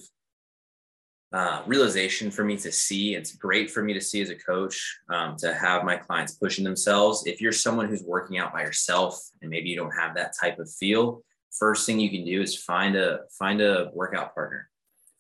uh, 1.34 1.62
realization 1.66 2.32
for 2.32 2.44
me 2.44 2.58
to 2.58 2.72
see. 2.72 3.16
It's 3.16 3.36
great 3.36 3.70
for 3.70 3.84
me 3.84 3.94
to 3.94 4.02
see 4.02 4.22
as 4.22 4.30
a 4.30 4.36
coach 4.36 5.00
um, 5.10 5.36
to 5.38 5.54
have 5.54 5.84
my 5.84 5.98
clients 5.98 6.34
pushing 6.34 6.64
themselves. 6.64 7.24
If 7.26 7.42
you're 7.42 7.52
someone 7.52 7.88
who's 7.88 8.04
working 8.04 8.38
out 8.38 8.54
by 8.54 8.62
yourself 8.62 9.20
and 9.42 9.50
maybe 9.50 9.70
you 9.70 9.76
don't 9.76 9.92
have 9.92 10.16
that 10.16 10.34
type 10.40 10.60
of 10.60 10.72
feel, 10.72 11.24
first 11.58 11.86
thing 11.86 12.00
you 12.00 12.10
can 12.10 12.26
do 12.26 12.42
is 12.42 12.56
find 12.56 12.96
a 12.96 13.22
find 13.38 13.62
a 13.62 13.92
workout 13.94 14.34
partner. 14.34 14.70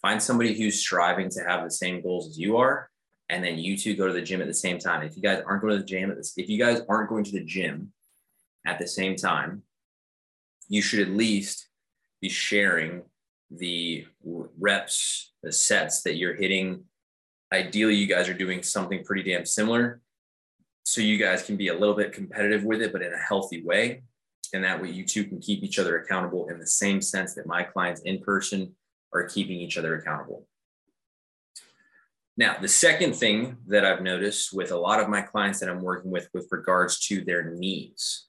Find 0.02 0.22
somebody 0.22 0.54
who's 0.54 0.80
striving 0.80 1.30
to 1.30 1.42
have 1.42 1.64
the 1.64 1.72
same 1.72 2.02
goals 2.02 2.28
as 2.28 2.38
you 2.38 2.58
are, 2.58 2.90
and 3.30 3.44
then 3.44 3.58
you 3.58 3.78
two 3.78 3.96
go 3.96 4.08
to 4.08 4.14
the 4.14 4.22
gym 4.22 4.42
at 4.42 4.48
the 4.48 4.54
same 4.54 4.78
time. 4.78 5.04
If 5.04 5.16
you 5.16 5.22
guys 5.22 5.44
aren't 5.46 5.62
going 5.62 5.74
to 5.74 5.80
the 5.80 5.86
gym 5.86 6.12
at 6.12 6.18
this, 6.18 6.34
if 6.38 6.50
you 6.50 6.58
guys 6.58 6.82
aren't 6.88 7.10
going 7.10 7.24
to 7.26 7.32
the 7.32 7.44
gym 7.44 7.92
at 8.66 8.80
the 8.80 8.88
same 8.88 9.16
time, 9.16 9.64
you 10.70 10.82
should 10.82 11.00
at 11.00 11.10
least 11.10 11.70
be 12.22 12.30
sharing 12.30 13.04
the 13.50 14.06
reps, 14.60 15.34
the 15.44 15.52
sets 15.52 16.04
that 16.04 16.18
you're 16.18 16.36
hitting. 16.36 16.84
Ideally, 17.54 17.96
you 17.96 18.08
guys 18.08 18.28
are 18.28 18.34
doing 18.34 18.62
something 18.62 19.04
pretty 19.04 19.24
damn 19.24 19.46
similar. 19.46 20.02
So 20.84 21.02
you 21.02 21.18
guys 21.18 21.44
can 21.44 21.58
be 21.58 21.70
a 21.70 21.78
little 21.78 21.96
bit 21.96 22.14
competitive 22.14 22.64
with 22.64 22.82
it, 22.82 22.92
but 22.92 23.02
in 23.02 23.14
a 23.14 23.18
healthy 23.18 23.64
way. 23.64 24.04
And 24.54 24.64
that 24.64 24.82
way 24.82 24.90
you 24.90 25.06
two 25.06 25.26
can 25.26 25.40
keep 25.40 25.64
each 25.64 25.80
other 25.80 25.98
accountable 26.00 26.50
in 26.50 26.60
the 26.60 26.68
same 26.68 27.02
sense 27.02 27.34
that 27.36 27.46
my 27.46 27.64
clients 27.64 28.02
in 28.02 28.20
person 28.20 28.74
are 29.14 29.28
keeping 29.28 29.60
each 29.60 29.78
other 29.78 29.96
accountable. 29.96 30.48
Now, 32.38 32.58
the 32.62 32.68
second 32.68 33.16
thing 33.16 33.58
that 33.66 33.84
I've 33.84 34.04
noticed 34.04 34.54
with 34.54 34.72
a 34.72 34.78
lot 34.78 35.00
of 35.00 35.10
my 35.10 35.22
clients 35.22 35.60
that 35.60 35.70
I'm 35.70 35.82
working 35.82 36.12
with 36.12 36.30
with 36.34 36.48
regards 36.52 37.00
to 37.08 37.24
their 37.24 37.56
needs 37.56 38.28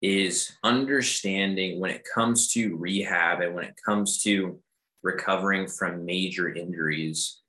is 0.00 0.52
understanding 0.62 1.80
when 1.80 1.90
it 1.90 2.06
comes 2.14 2.52
to 2.52 2.76
rehab 2.76 3.40
and 3.40 3.54
when 3.54 3.64
it 3.64 3.74
comes 3.84 4.22
to 4.22 4.60
recovering 5.02 5.66
from 5.66 6.04
major 6.04 6.54
injuries, 6.54 7.40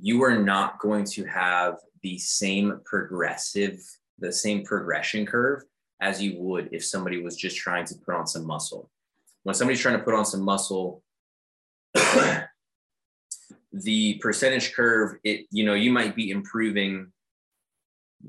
you 0.00 0.22
are 0.24 0.38
not 0.38 0.78
going 0.78 1.04
to 1.04 1.24
have 1.26 1.76
the 2.02 2.16
same 2.16 2.80
progressive, 2.86 3.78
the 4.18 4.32
same 4.32 4.64
progression 4.64 5.26
curve 5.26 5.62
as 6.00 6.22
you 6.22 6.38
would 6.38 6.70
if 6.72 6.84
somebody 6.84 7.22
was 7.22 7.36
just 7.36 7.56
trying 7.56 7.84
to 7.84 7.94
put 8.04 8.14
on 8.14 8.26
some 8.26 8.46
muscle. 8.46 8.90
When 9.42 9.54
somebody's 9.54 9.80
trying 9.80 9.98
to 9.98 10.04
put 10.04 10.14
on 10.14 10.24
some 10.24 10.42
muscle, 10.42 11.02
the 13.72 14.14
percentage 14.14 14.72
curve, 14.72 15.18
it, 15.24 15.46
you 15.50 15.64
know, 15.64 15.74
you 15.74 15.90
might 15.90 16.14
be 16.14 16.30
improving 16.30 17.12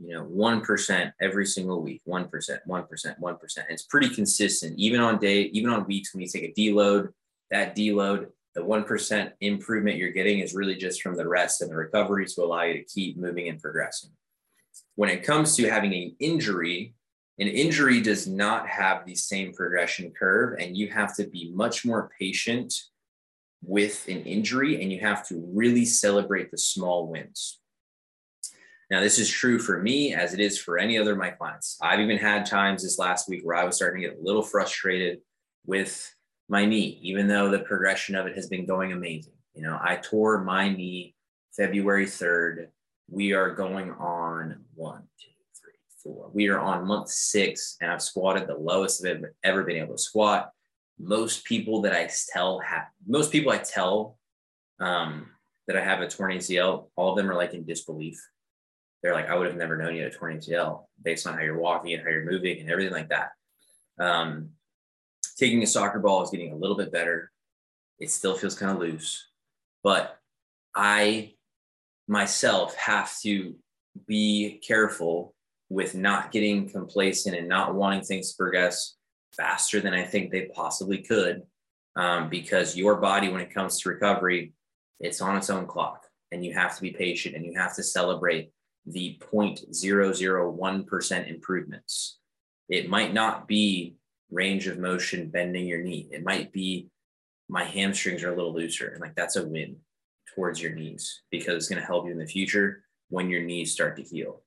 you 0.02 0.14
know, 0.14 0.26
1% 0.26 1.14
every 1.22 1.46
single 1.46 1.82
week, 1.82 2.02
1%, 2.08 2.30
1%, 2.30 3.20
1%. 3.20 3.66
It's 3.70 3.84
pretty 3.84 4.10
consistent, 4.10 4.78
even 4.78 5.00
on 5.00 5.20
day, 5.20 5.44
even 5.54 5.70
on 5.70 5.86
weeks 5.86 6.14
when 6.14 6.22
you 6.22 6.28
take 6.28 6.44
a 6.44 6.54
deload, 6.60 7.14
that 7.52 7.76
deload, 7.76 8.28
the 8.56 8.62
1% 8.62 9.32
improvement 9.42 9.98
you're 9.98 10.12
getting 10.12 10.40
is 10.40 10.54
really 10.54 10.76
just 10.76 11.02
from 11.02 11.16
the 11.16 11.28
rest 11.28 11.62
and 11.62 11.72
the 11.72 11.76
recovery 11.76 12.26
to 12.26 12.44
allow 12.44 12.64
you 12.64 12.74
to 12.74 12.84
keep 12.84 13.18
moving 13.18 13.48
and 13.48 13.62
progressing. 13.62 14.12
When 14.96 15.10
it 15.10 15.24
comes 15.24 15.56
to 15.58 15.70
having 15.70 15.94
an 15.94 16.16
injury, 16.20 16.94
an 17.40 17.48
injury 17.48 18.02
does 18.02 18.28
not 18.28 18.68
have 18.68 19.06
the 19.06 19.16
same 19.16 19.54
progression 19.54 20.12
curve, 20.12 20.58
and 20.60 20.76
you 20.76 20.90
have 20.90 21.16
to 21.18 21.28
be 21.28 21.52
much 21.54 21.86
more 21.86 22.12
patient 22.18 22.74
with 23.64 24.08
an 24.08 24.22
injury 24.24 24.82
and 24.82 24.92
you 24.92 25.00
have 25.00 25.28
to 25.28 25.44
really 25.54 25.86
celebrate 25.86 26.52
the 26.52 26.58
small 26.58 27.08
wins. 27.08 27.60
Now, 28.92 29.00
this 29.02 29.18
is 29.18 29.30
true 29.30 29.58
for 29.58 29.82
me 29.82 30.14
as 30.14 30.34
it 30.34 30.40
is 30.40 30.60
for 30.60 30.78
any 30.78 30.98
other 30.98 31.14
of 31.14 31.18
my 31.18 31.32
clients. 31.32 31.78
I've 31.82 32.00
even 32.00 32.18
had 32.18 32.46
times 32.46 32.84
this 32.84 33.00
last 33.00 33.28
week 33.28 33.42
where 33.44 33.56
I 33.56 33.64
was 33.64 33.76
starting 33.76 34.02
to 34.02 34.10
get 34.10 34.20
a 34.20 34.24
little 34.24 34.44
frustrated 34.44 35.20
with 35.66 36.14
my 36.48 36.66
knee, 36.66 37.00
even 37.02 37.28
though 37.28 37.50
the 37.50 37.60
progression 37.60 38.16
of 38.16 38.28
it 38.28 38.36
has 38.36 38.48
been 38.48 38.68
going 38.68 38.92
amazing. 38.92 39.34
You 39.56 39.64
know, 39.64 39.80
I 39.82 39.96
tore 39.96 40.44
my 40.44 40.70
knee 40.70 41.16
February 41.56 42.06
3rd. 42.06 42.68
We 43.10 43.34
are 43.34 43.56
going 43.56 43.92
on 43.92 44.64
one, 44.76 45.04
two, 45.20 45.32
three, 45.60 45.80
four. 46.04 46.30
We 46.34 46.50
are 46.50 46.60
on 46.60 46.86
month 46.86 47.10
six, 47.10 47.78
and 47.82 47.92
I've 47.92 48.02
squatted 48.02 48.48
the 48.48 48.56
lowest 48.56 49.06
I've 49.06 49.24
ever 49.44 49.64
been 49.64 49.78
able 49.78 49.96
to 49.96 50.02
squat. 50.02 50.52
Most 51.00 51.44
people 51.46 51.82
that 51.82 51.94
I 51.94 52.10
tell 52.34 52.60
have 52.60 52.86
most 53.06 53.32
people 53.32 53.52
I 53.52 53.58
tell 53.58 54.18
um, 54.80 55.28
that 55.68 55.78
I 55.78 55.84
have 55.84 56.02
a 56.02 56.08
torn 56.08 56.32
ACL, 56.32 56.88
all 56.96 57.12
of 57.12 57.18
them 57.18 57.30
are 57.30 57.36
like 57.36 57.54
in 57.54 57.66
disbelief 57.66 58.20
they're 59.06 59.14
like, 59.14 59.30
I 59.30 59.36
would 59.36 59.46
have 59.46 59.56
never 59.56 59.78
known 59.78 59.96
you 59.96 60.02
had 60.02 60.12
a 60.12 60.16
torn 60.16 60.36
ACL 60.36 60.86
based 61.04 61.28
on 61.28 61.36
how 61.36 61.42
you're 61.42 61.60
walking 61.60 61.94
and 61.94 62.02
how 62.02 62.10
you're 62.10 62.26
moving 62.26 62.60
and 62.60 62.72
everything 62.72 62.92
like 62.92 63.10
that. 63.10 63.30
Um, 64.00 64.50
taking 65.38 65.62
a 65.62 65.68
soccer 65.68 66.00
ball 66.00 66.24
is 66.24 66.32
getting 66.32 66.52
a 66.52 66.56
little 66.56 66.76
bit 66.76 66.92
better. 66.92 67.32
It 68.00 68.10
still 68.10 68.36
feels 68.36 68.58
kind 68.58 68.72
of 68.72 68.80
loose, 68.80 69.28
but 69.84 70.18
I 70.76 71.36
myself 72.08 72.76
have 72.78 73.16
to 73.20 73.54
be 74.08 74.60
careful 74.68 75.36
with 75.70 75.94
not 75.94 76.32
getting 76.32 76.68
complacent 76.68 77.36
and 77.36 77.48
not 77.48 77.76
wanting 77.76 78.02
things 78.02 78.32
to 78.32 78.38
progress 78.38 78.96
faster 79.36 79.82
than 79.82 79.94
I 79.94 80.04
think 80.04 80.32
they 80.32 80.50
possibly 80.54 81.00
could. 81.00 81.44
Um, 81.96 82.30
because 82.30 82.76
your 82.76 82.98
body, 82.98 83.30
when 83.30 83.42
it 83.42 83.54
comes 83.54 83.80
to 83.80 83.90
recovery, 83.90 84.54
it's 85.00 85.22
on 85.22 85.38
its 85.38 85.50
own 85.50 85.66
clock 85.66 86.04
and 86.32 86.44
you 86.44 86.54
have 86.54 86.76
to 86.76 86.82
be 86.82 86.92
patient 86.92 87.36
and 87.36 87.46
you 87.46 87.54
have 87.56 87.76
to 87.76 87.84
celebrate 87.84 88.52
the 88.86 89.18
0.001% 89.22 91.30
improvements. 91.30 92.20
It 92.68 92.90
might 92.90 93.14
not 93.14 93.48
be 93.48 93.96
range 94.32 94.68
of 94.68 94.78
motion 94.78 95.30
bending 95.30 95.68
your 95.68 95.82
knee. 95.82 96.10
It 96.12 96.24
might 96.24 96.52
be 96.52 96.90
my 97.48 97.64
hamstrings 97.64 98.24
are 98.24 98.34
a 98.34 98.36
little 98.36 98.54
looser. 98.54 98.90
And 98.90 99.02
like 99.02 99.16
that's 99.16 99.36
a 99.36 99.46
win 99.46 99.78
towards 100.34 100.62
your 100.62 100.74
knees 100.74 101.22
because 101.32 101.56
it's 101.56 101.70
going 101.70 101.80
to 101.80 101.88
help 101.88 102.06
you 102.06 102.12
in 102.12 102.18
the 102.18 102.26
future 102.26 102.84
when 103.10 103.30
your 103.30 103.44
knees 103.44 103.72
start 103.72 103.96
to 103.98 104.04
heal. 104.04 104.42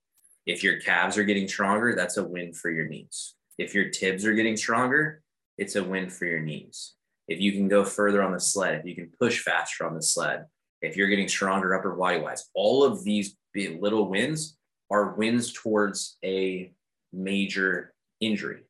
If 0.47 0.65
your 0.65 0.81
calves 0.81 1.19
are 1.19 1.25
getting 1.25 1.49
stronger, 1.49 1.95
that's 1.95 2.17
a 2.17 2.25
win 2.25 2.53
for 2.53 2.71
your 2.71 2.87
knees. 2.87 3.35
If 3.59 3.75
your 3.75 3.91
tibs 3.91 4.25
are 4.25 4.35
getting 4.35 4.57
stronger, 4.57 5.23
it's 5.57 5.77
a 5.77 5.85
win 5.85 6.09
for 6.09 6.25
your 6.25 6.41
knees. 6.41 6.95
If 7.27 7.41
you 7.41 7.53
can 7.53 7.69
go 7.69 7.85
further 7.85 8.23
on 8.23 8.33
the 8.33 8.41
sled, 8.41 8.79
if 8.79 8.87
you 8.87 8.95
can 8.95 9.11
push 9.19 9.41
faster 9.41 9.85
on 9.85 9.95
the 9.95 10.03
sled, 10.03 10.47
if 10.81 10.97
you're 10.97 11.09
getting 11.09 11.29
stronger 11.29 11.75
upper 11.75 11.95
body 11.95 12.21
wise, 12.21 12.49
all 12.55 12.85
of 12.85 13.05
these 13.05 13.37
little 13.55 14.09
wins 14.09 14.57
are 14.91 15.15
wins 15.15 15.53
towards 15.53 16.17
a 16.25 16.73
major 17.13 17.93
injury. 18.21 18.63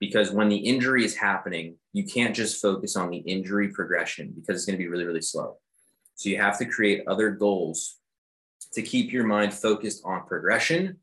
Because 0.00 0.30
when 0.30 0.48
the 0.48 0.56
injury 0.56 1.04
is 1.04 1.14
happening, 1.14 1.76
you 1.92 2.04
can't 2.04 2.34
just 2.34 2.60
focus 2.60 2.96
on 2.96 3.10
the 3.10 3.18
injury 3.18 3.68
progression 3.68 4.32
because 4.34 4.56
it's 4.56 4.64
going 4.64 4.78
to 4.78 4.82
be 4.82 4.88
really, 4.88 5.04
really 5.04 5.20
slow. 5.20 5.58
So 6.14 6.30
you 6.30 6.38
have 6.38 6.58
to 6.58 6.64
create 6.64 7.04
other 7.06 7.30
goals 7.30 7.98
to 8.72 8.82
keep 8.82 9.12
your 9.12 9.26
mind 9.26 9.52
focused 9.52 10.02
on 10.04 10.26
progression. 10.26 10.98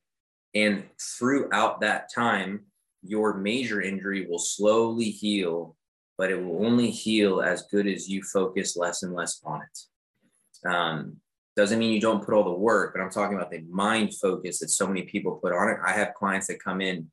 And 0.55 0.85
throughout 0.99 1.81
that 1.81 2.11
time, 2.13 2.65
your 3.03 3.35
major 3.35 3.81
injury 3.81 4.27
will 4.27 4.39
slowly 4.39 5.09
heal, 5.09 5.75
but 6.17 6.31
it 6.31 6.43
will 6.43 6.65
only 6.65 6.89
heal 6.89 7.41
as 7.41 7.67
good 7.71 7.87
as 7.87 8.09
you 8.09 8.21
focus 8.23 8.75
less 8.75 9.03
and 9.03 9.13
less 9.13 9.41
on 9.45 9.61
it. 9.61 10.69
Um, 10.69 11.17
doesn't 11.55 11.79
mean 11.79 11.93
you 11.93 12.01
don't 12.01 12.23
put 12.23 12.33
all 12.33 12.43
the 12.43 12.51
work, 12.51 12.93
but 12.93 13.01
I'm 13.01 13.09
talking 13.09 13.35
about 13.35 13.51
the 13.51 13.63
mind 13.69 14.13
focus 14.15 14.59
that 14.59 14.69
so 14.69 14.87
many 14.87 15.03
people 15.03 15.39
put 15.41 15.53
on 15.53 15.69
it. 15.69 15.77
I 15.83 15.91
have 15.91 16.13
clients 16.13 16.47
that 16.47 16.63
come 16.63 16.81
in 16.81 17.09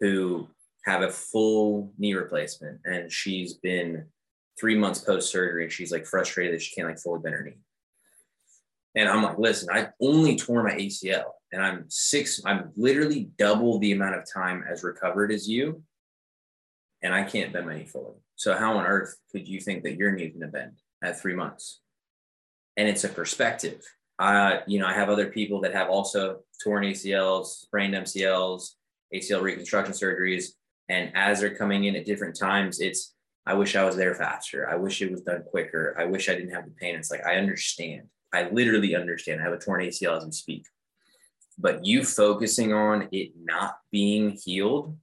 who 0.00 0.48
have 0.84 1.02
a 1.02 1.10
full 1.10 1.92
knee 1.98 2.14
replacement 2.14 2.80
and 2.84 3.10
she's 3.12 3.54
been 3.54 4.06
three 4.58 4.76
months 4.76 5.00
post 5.00 5.30
surgery 5.30 5.64
and 5.64 5.72
she's 5.72 5.92
like 5.92 6.06
frustrated 6.06 6.54
that 6.54 6.62
she 6.62 6.74
can't 6.74 6.88
like 6.88 6.98
fully 6.98 7.20
bend 7.20 7.34
her 7.34 7.42
knee. 7.42 7.58
And 8.96 9.08
I'm 9.08 9.22
like, 9.22 9.38
listen, 9.38 9.68
I 9.72 9.88
only 10.00 10.36
tore 10.36 10.62
my 10.62 10.72
ACL 10.72 11.24
and 11.52 11.62
I'm 11.62 11.84
six, 11.88 12.40
I'm 12.44 12.70
literally 12.76 13.30
double 13.38 13.78
the 13.78 13.92
amount 13.92 14.16
of 14.16 14.32
time 14.32 14.64
as 14.70 14.84
recovered 14.84 15.32
as 15.32 15.48
you. 15.48 15.82
And 17.02 17.12
I 17.12 17.24
can't 17.24 17.52
bend 17.52 17.66
my 17.66 17.78
knee 17.78 17.86
fully. 17.86 18.14
So 18.36 18.56
how 18.56 18.78
on 18.78 18.86
earth 18.86 19.16
could 19.32 19.46
you 19.46 19.60
think 19.60 19.82
that 19.82 19.96
your 19.96 20.12
knee 20.12 20.24
is 20.24 20.32
going 20.32 20.40
to 20.40 20.48
bend 20.48 20.78
at 21.02 21.20
three 21.20 21.34
months? 21.34 21.80
and 22.76 22.88
it's 22.88 23.04
a 23.04 23.08
perspective. 23.08 23.82
Uh, 24.18 24.58
you 24.66 24.78
know, 24.78 24.86
I 24.86 24.92
have 24.92 25.08
other 25.08 25.26
people 25.26 25.60
that 25.62 25.74
have 25.74 25.88
also 25.88 26.40
torn 26.62 26.84
ACLs, 26.84 27.46
sprained 27.46 27.94
MCLs, 27.94 28.70
ACL 29.14 29.42
reconstruction 29.42 29.94
surgeries, 29.94 30.46
and 30.88 31.12
as 31.14 31.40
they're 31.40 31.56
coming 31.56 31.84
in 31.84 31.96
at 31.96 32.06
different 32.06 32.38
times, 32.38 32.80
it's 32.80 33.14
I 33.46 33.54
wish 33.54 33.76
I 33.76 33.84
was 33.84 33.96
there 33.96 34.14
faster. 34.14 34.68
I 34.70 34.76
wish 34.76 35.02
it 35.02 35.10
was 35.10 35.20
done 35.20 35.42
quicker. 35.50 35.94
I 35.98 36.04
wish 36.04 36.28
I 36.28 36.34
didn't 36.34 36.54
have 36.54 36.64
the 36.64 36.70
pain. 36.70 36.94
It's 36.94 37.10
like 37.10 37.26
I 37.26 37.36
understand. 37.36 38.04
I 38.34 38.48
literally 38.50 38.94
understand. 38.96 39.40
I 39.40 39.44
have 39.44 39.52
a 39.52 39.58
torn 39.58 39.82
ACL 39.82 40.16
as 40.16 40.24
we 40.24 40.32
speak. 40.32 40.66
But 41.58 41.84
you 41.84 42.04
focusing 42.04 42.72
on 42.72 43.08
it 43.12 43.32
not 43.40 43.78
being 43.92 44.30
healed 44.30 44.96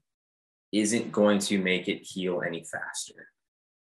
isn't 0.72 1.12
going 1.12 1.40
to 1.40 1.58
make 1.58 1.88
it 1.88 2.04
heal 2.04 2.42
any 2.46 2.64
faster. 2.64 3.30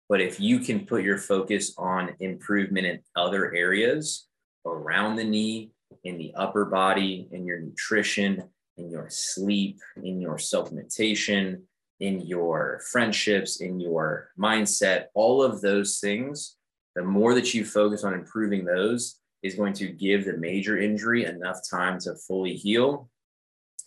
But 0.09 0.21
if 0.21 0.39
you 0.39 0.59
can 0.59 0.85
put 0.85 1.03
your 1.03 1.17
focus 1.17 1.73
on 1.77 2.15
improvement 2.19 2.85
in 2.85 2.99
other 3.15 3.53
areas 3.53 4.27
around 4.65 5.15
the 5.15 5.23
knee, 5.23 5.71
in 6.03 6.17
the 6.17 6.33
upper 6.35 6.65
body, 6.65 7.27
in 7.31 7.45
your 7.45 7.59
nutrition, 7.59 8.43
in 8.77 8.89
your 8.89 9.07
sleep, 9.09 9.79
in 10.03 10.19
your 10.19 10.37
supplementation, 10.37 11.61
in 11.99 12.21
your 12.21 12.81
friendships, 12.91 13.61
in 13.61 13.79
your 13.79 14.29
mindset, 14.37 15.05
all 15.13 15.41
of 15.43 15.61
those 15.61 15.99
things, 15.99 16.57
the 16.95 17.03
more 17.03 17.33
that 17.33 17.53
you 17.53 17.65
focus 17.65 18.03
on 18.03 18.13
improving 18.13 18.65
those 18.65 19.19
is 19.43 19.55
going 19.55 19.73
to 19.73 19.87
give 19.87 20.25
the 20.25 20.37
major 20.37 20.79
injury 20.79 21.25
enough 21.25 21.59
time 21.69 21.99
to 21.99 22.15
fully 22.15 22.55
heal. 22.55 23.09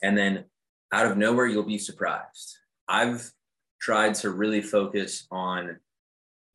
And 0.03 0.17
then 0.17 0.45
out 0.93 1.07
of 1.07 1.17
nowhere, 1.17 1.47
you'll 1.47 1.63
be 1.63 1.79
surprised. 1.79 2.57
I've 2.87 3.31
tried 3.81 4.15
to 4.17 4.31
really 4.31 4.61
focus 4.61 5.27
on 5.31 5.79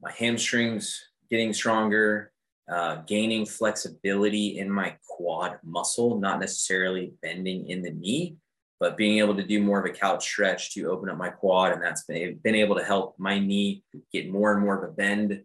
my 0.01 0.11
hamstrings 0.11 1.03
getting 1.29 1.53
stronger, 1.53 2.31
uh, 2.71 2.97
gaining 3.07 3.45
flexibility 3.45 4.59
in 4.59 4.69
my 4.69 4.95
quad 5.07 5.57
muscle, 5.63 6.19
not 6.19 6.39
necessarily 6.39 7.13
bending 7.21 7.69
in 7.69 7.81
the 7.81 7.91
knee, 7.91 8.37
but 8.79 8.97
being 8.97 9.19
able 9.19 9.35
to 9.35 9.43
do 9.43 9.61
more 9.61 9.79
of 9.79 9.85
a 9.85 9.95
couch 9.95 10.23
stretch 10.23 10.73
to 10.73 10.89
open 10.89 11.09
up 11.09 11.17
my 11.17 11.29
quad. 11.29 11.71
And 11.71 11.81
that's 11.81 12.03
been, 12.03 12.39
been 12.43 12.55
able 12.55 12.75
to 12.75 12.83
help 12.83 13.15
my 13.17 13.39
knee 13.39 13.83
get 14.11 14.29
more 14.29 14.53
and 14.53 14.61
more 14.61 14.83
of 14.83 14.89
a 14.89 14.93
bend. 14.93 15.43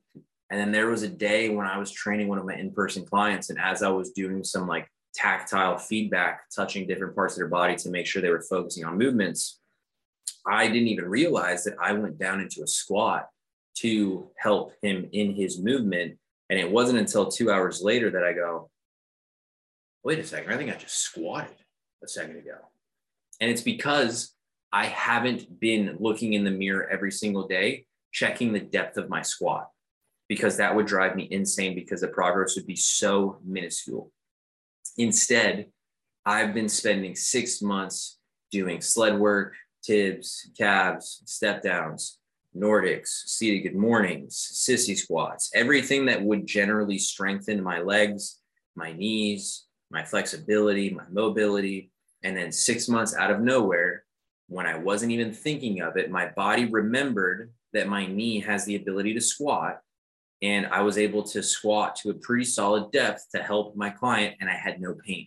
And 0.50 0.60
then 0.60 0.72
there 0.72 0.88
was 0.88 1.02
a 1.02 1.08
day 1.08 1.48
when 1.48 1.66
I 1.66 1.78
was 1.78 1.90
training 1.90 2.28
one 2.28 2.38
of 2.38 2.44
my 2.44 2.54
in 2.54 2.72
person 2.72 3.04
clients. 3.04 3.50
And 3.50 3.58
as 3.58 3.82
I 3.82 3.88
was 3.88 4.10
doing 4.10 4.44
some 4.44 4.68
like 4.68 4.88
tactile 5.14 5.78
feedback, 5.78 6.42
touching 6.54 6.86
different 6.86 7.14
parts 7.14 7.34
of 7.34 7.38
their 7.38 7.48
body 7.48 7.74
to 7.76 7.90
make 7.90 8.06
sure 8.06 8.22
they 8.22 8.30
were 8.30 8.42
focusing 8.42 8.84
on 8.84 8.98
movements, 8.98 9.60
I 10.46 10.68
didn't 10.68 10.88
even 10.88 11.06
realize 11.06 11.64
that 11.64 11.74
I 11.80 11.92
went 11.92 12.18
down 12.18 12.40
into 12.40 12.62
a 12.62 12.66
squat 12.66 13.28
to 13.78 14.30
help 14.38 14.72
him 14.82 15.08
in 15.12 15.34
his 15.34 15.60
movement. 15.60 16.18
And 16.48 16.58
it 16.58 16.70
wasn't 16.70 17.00
until 17.00 17.26
two 17.28 17.50
hours 17.50 17.82
later 17.82 18.10
that 18.10 18.22
I 18.22 18.32
go, 18.32 18.70
wait 20.04 20.20
a 20.20 20.24
second, 20.24 20.52
I 20.52 20.56
think 20.56 20.70
I 20.70 20.76
just 20.76 20.98
squatted 20.98 21.56
a 22.04 22.08
second 22.08 22.36
ago. 22.36 22.58
And 23.40 23.50
it's 23.50 23.62
because 23.62 24.32
I 24.72 24.86
haven't 24.86 25.58
been 25.58 25.96
looking 25.98 26.34
in 26.34 26.44
the 26.44 26.50
mirror 26.50 26.88
every 26.88 27.10
single 27.10 27.48
day, 27.48 27.86
checking 28.12 28.52
the 28.52 28.60
depth 28.60 28.96
of 28.96 29.08
my 29.08 29.22
squat, 29.22 29.68
because 30.28 30.56
that 30.56 30.74
would 30.74 30.86
drive 30.86 31.16
me 31.16 31.28
insane 31.30 31.74
because 31.74 32.00
the 32.00 32.08
progress 32.08 32.56
would 32.56 32.66
be 32.66 32.76
so 32.76 33.38
minuscule. 33.44 34.10
Instead, 34.98 35.66
I've 36.24 36.54
been 36.54 36.68
spending 36.68 37.14
six 37.14 37.62
months 37.62 38.18
doing 38.50 38.80
sled 38.80 39.18
work, 39.18 39.54
tibs, 39.82 40.50
calves, 40.58 41.22
step 41.26 41.62
downs, 41.62 42.18
Nordics, 42.56 43.08
seated 43.26 43.60
good 43.60 43.76
mornings, 43.76 44.34
sissy 44.34 44.96
squats, 44.96 45.50
everything 45.54 46.06
that 46.06 46.22
would 46.22 46.46
generally 46.46 46.98
strengthen 46.98 47.62
my 47.62 47.80
legs, 47.80 48.40
my 48.74 48.92
knees, 48.92 49.66
my 49.90 50.02
flexibility, 50.02 50.90
my 50.90 51.04
mobility. 51.10 51.90
And 52.22 52.36
then 52.36 52.50
six 52.50 52.88
months 52.88 53.14
out 53.14 53.30
of 53.30 53.40
nowhere, 53.40 54.04
when 54.48 54.66
I 54.66 54.76
wasn't 54.76 55.12
even 55.12 55.32
thinking 55.32 55.80
of 55.80 55.96
it, 55.96 56.10
my 56.10 56.28
body 56.28 56.66
remembered 56.66 57.52
that 57.72 57.88
my 57.88 58.06
knee 58.06 58.40
has 58.40 58.64
the 58.64 58.76
ability 58.76 59.14
to 59.14 59.20
squat. 59.20 59.80
And 60.42 60.66
I 60.66 60.82
was 60.82 60.98
able 60.98 61.22
to 61.24 61.42
squat 61.42 61.96
to 61.96 62.10
a 62.10 62.14
pretty 62.14 62.44
solid 62.44 62.92
depth 62.92 63.26
to 63.34 63.42
help 63.42 63.74
my 63.76 63.90
client, 63.90 64.36
and 64.40 64.50
I 64.50 64.54
had 64.54 64.80
no 64.80 64.94
pain. 64.94 65.26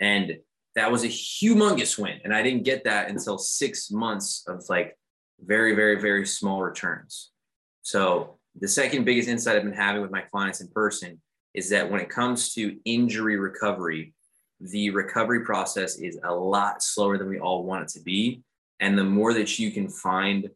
And 0.00 0.38
that 0.74 0.90
was 0.90 1.04
a 1.04 1.08
humongous 1.08 1.98
win. 1.98 2.20
And 2.24 2.34
I 2.34 2.42
didn't 2.42 2.64
get 2.64 2.84
that 2.84 3.08
until 3.08 3.38
six 3.38 3.90
months 3.90 4.44
of 4.46 4.64
like 4.68 4.98
very, 5.40 5.74
very, 5.74 6.00
very 6.00 6.26
small 6.26 6.62
returns. 6.62 7.30
So 7.82 8.38
the 8.60 8.68
second 8.68 9.04
biggest 9.04 9.28
insight 9.28 9.56
I've 9.56 9.64
been 9.64 9.72
having 9.72 10.02
with 10.02 10.10
my 10.10 10.22
clients 10.22 10.60
in 10.60 10.68
person 10.68 11.20
is 11.54 11.70
that 11.70 11.90
when 11.90 12.00
it 12.00 12.08
comes 12.08 12.52
to 12.54 12.76
injury 12.84 13.36
recovery, 13.36 14.14
the 14.60 14.90
recovery 14.90 15.44
process 15.44 15.96
is 15.96 16.18
a 16.24 16.34
lot 16.34 16.82
slower 16.82 17.18
than 17.18 17.28
we 17.28 17.38
all 17.38 17.64
want 17.64 17.82
it 17.82 17.88
to 17.88 18.02
be. 18.02 18.42
And 18.80 18.98
the 18.98 19.04
more 19.04 19.32
that 19.34 19.58
you 19.58 19.70
can 19.70 19.88
find 19.88 20.50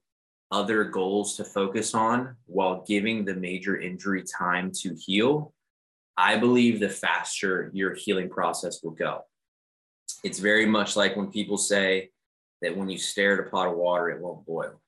other 0.50 0.84
goals 0.84 1.36
to 1.36 1.44
focus 1.44 1.94
on 1.94 2.36
while 2.46 2.84
giving 2.86 3.24
the 3.24 3.34
major 3.34 3.78
injury 3.78 4.24
time 4.24 4.70
to 4.82 4.94
heal, 4.94 5.52
I 6.16 6.36
believe 6.36 6.80
the 6.80 6.88
faster 6.88 7.70
your 7.74 7.94
healing 7.94 8.28
process 8.28 8.82
will 8.82 8.92
go. 8.92 9.22
It's 10.24 10.38
very 10.38 10.66
much 10.66 10.96
like 10.96 11.16
when 11.16 11.30
people 11.30 11.58
say, 11.58 12.10
that 12.60 12.76
when 12.76 12.88
you 12.88 12.98
stare 12.98 13.34
at 13.34 13.46
a 13.46 13.50
pot 13.50 13.68
of 13.68 13.76
water, 13.76 14.10
it 14.10 14.20
won't 14.20 14.44
boil. 14.46 14.80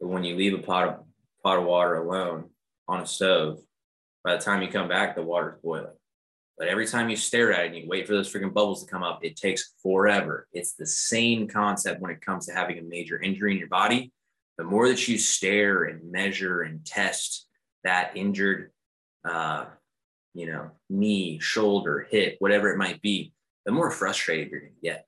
But 0.00 0.08
when 0.08 0.24
you 0.24 0.36
leave 0.36 0.54
a 0.54 0.62
pot 0.62 0.88
of 0.88 0.94
pot 1.42 1.58
of 1.58 1.64
water 1.64 1.96
alone 1.96 2.50
on 2.88 3.00
a 3.00 3.06
stove, 3.06 3.60
by 4.22 4.36
the 4.36 4.42
time 4.42 4.60
you 4.60 4.68
come 4.68 4.88
back, 4.88 5.14
the 5.14 5.22
water's 5.22 5.58
boiling. 5.62 5.96
But 6.58 6.68
every 6.68 6.86
time 6.86 7.08
you 7.08 7.16
stare 7.16 7.54
at 7.54 7.64
it 7.64 7.66
and 7.68 7.76
you 7.76 7.88
wait 7.88 8.06
for 8.06 8.12
those 8.12 8.30
freaking 8.30 8.52
bubbles 8.52 8.84
to 8.84 8.90
come 8.90 9.02
up, 9.02 9.24
it 9.24 9.36
takes 9.36 9.72
forever. 9.82 10.46
It's 10.52 10.74
the 10.74 10.84
same 10.84 11.48
concept 11.48 12.02
when 12.02 12.10
it 12.10 12.20
comes 12.20 12.46
to 12.46 12.52
having 12.52 12.78
a 12.78 12.82
major 12.82 13.18
injury 13.18 13.52
in 13.52 13.58
your 13.58 13.68
body. 13.68 14.12
The 14.60 14.66
more 14.66 14.88
that 14.88 15.08
you 15.08 15.16
stare 15.16 15.84
and 15.84 16.12
measure 16.12 16.60
and 16.60 16.84
test 16.84 17.46
that 17.82 18.14
injured, 18.14 18.72
uh, 19.26 19.64
you 20.34 20.52
know, 20.52 20.72
knee, 20.90 21.38
shoulder, 21.40 22.06
hip, 22.10 22.36
whatever 22.40 22.70
it 22.70 22.76
might 22.76 23.00
be, 23.00 23.32
the 23.64 23.72
more 23.72 23.90
frustrated 23.90 24.50
you're 24.50 24.60
going 24.60 24.74
to 24.74 24.80
get. 24.82 25.06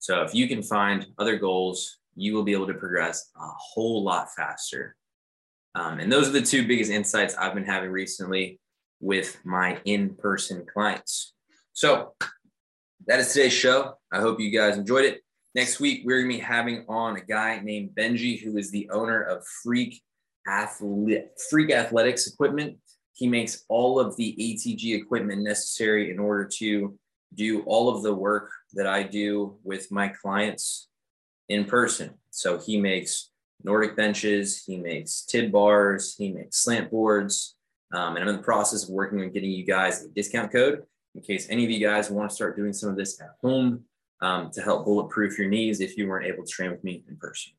So 0.00 0.22
if 0.22 0.34
you 0.34 0.48
can 0.48 0.64
find 0.64 1.06
other 1.16 1.36
goals, 1.36 1.98
you 2.16 2.34
will 2.34 2.42
be 2.42 2.54
able 2.54 2.66
to 2.66 2.74
progress 2.74 3.30
a 3.36 3.46
whole 3.56 4.02
lot 4.02 4.34
faster. 4.34 4.96
Um, 5.76 6.00
and 6.00 6.10
those 6.10 6.28
are 6.28 6.32
the 6.32 6.42
two 6.42 6.66
biggest 6.66 6.90
insights 6.90 7.36
I've 7.36 7.54
been 7.54 7.64
having 7.64 7.90
recently 7.90 8.58
with 8.98 9.38
my 9.44 9.78
in 9.84 10.16
person 10.16 10.66
clients. 10.66 11.34
So 11.72 12.14
that 13.06 13.20
is 13.20 13.32
today's 13.32 13.52
show. 13.52 13.94
I 14.12 14.18
hope 14.18 14.40
you 14.40 14.50
guys 14.50 14.76
enjoyed 14.76 15.04
it. 15.04 15.20
Next 15.56 15.80
week, 15.80 16.02
we're 16.04 16.20
going 16.20 16.32
to 16.32 16.36
be 16.36 16.42
having 16.42 16.84
on 16.86 17.16
a 17.16 17.22
guy 17.22 17.60
named 17.64 17.92
Benji, 17.96 18.38
who 18.38 18.58
is 18.58 18.70
the 18.70 18.90
owner 18.90 19.22
of 19.22 19.42
Freak, 19.62 20.02
Athlete, 20.46 21.28
Freak 21.48 21.70
Athletics 21.70 22.26
Equipment. 22.26 22.76
He 23.14 23.26
makes 23.26 23.64
all 23.70 23.98
of 23.98 24.14
the 24.18 24.36
ATG 24.38 24.94
equipment 25.00 25.42
necessary 25.42 26.10
in 26.10 26.18
order 26.18 26.46
to 26.58 26.98
do 27.32 27.62
all 27.62 27.88
of 27.88 28.02
the 28.02 28.14
work 28.14 28.50
that 28.74 28.86
I 28.86 29.02
do 29.02 29.56
with 29.64 29.90
my 29.90 30.08
clients 30.08 30.88
in 31.48 31.64
person. 31.64 32.10
So 32.28 32.58
he 32.58 32.78
makes 32.78 33.30
Nordic 33.64 33.96
benches, 33.96 34.62
he 34.62 34.76
makes 34.76 35.22
TIB 35.22 35.52
bars, 35.52 36.16
he 36.18 36.32
makes 36.32 36.58
slant 36.58 36.90
boards. 36.90 37.56
Um, 37.94 38.16
and 38.16 38.24
I'm 38.24 38.28
in 38.28 38.36
the 38.36 38.42
process 38.42 38.82
of 38.82 38.90
working 38.90 39.22
on 39.22 39.30
getting 39.30 39.52
you 39.52 39.64
guys 39.64 40.04
a 40.04 40.08
discount 40.08 40.52
code 40.52 40.82
in 41.14 41.22
case 41.22 41.46
any 41.48 41.64
of 41.64 41.70
you 41.70 41.80
guys 41.80 42.10
want 42.10 42.28
to 42.28 42.36
start 42.36 42.58
doing 42.58 42.74
some 42.74 42.90
of 42.90 42.96
this 42.96 43.18
at 43.22 43.30
home 43.40 43.86
um, 44.20 44.50
to 44.50 44.62
help 44.62 44.84
bulletproof 44.84 45.38
your 45.38 45.48
knees 45.48 45.80
if 45.80 45.96
you 45.96 46.08
weren't 46.08 46.26
able 46.26 46.44
to 46.44 46.50
train 46.50 46.70
with 46.70 46.82
me 46.84 47.04
in 47.08 47.16
person. 47.16 47.52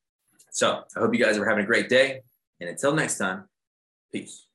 So 0.52 0.84
I 0.96 1.00
hope 1.00 1.14
you 1.14 1.24
guys 1.24 1.38
are 1.38 1.48
having 1.48 1.64
a 1.64 1.68
great 1.68 1.90
day. 1.90 2.22
And 2.60 2.70
until 2.70 2.94
next 2.94 3.18
time, 3.18 3.48
peace. 4.12 4.47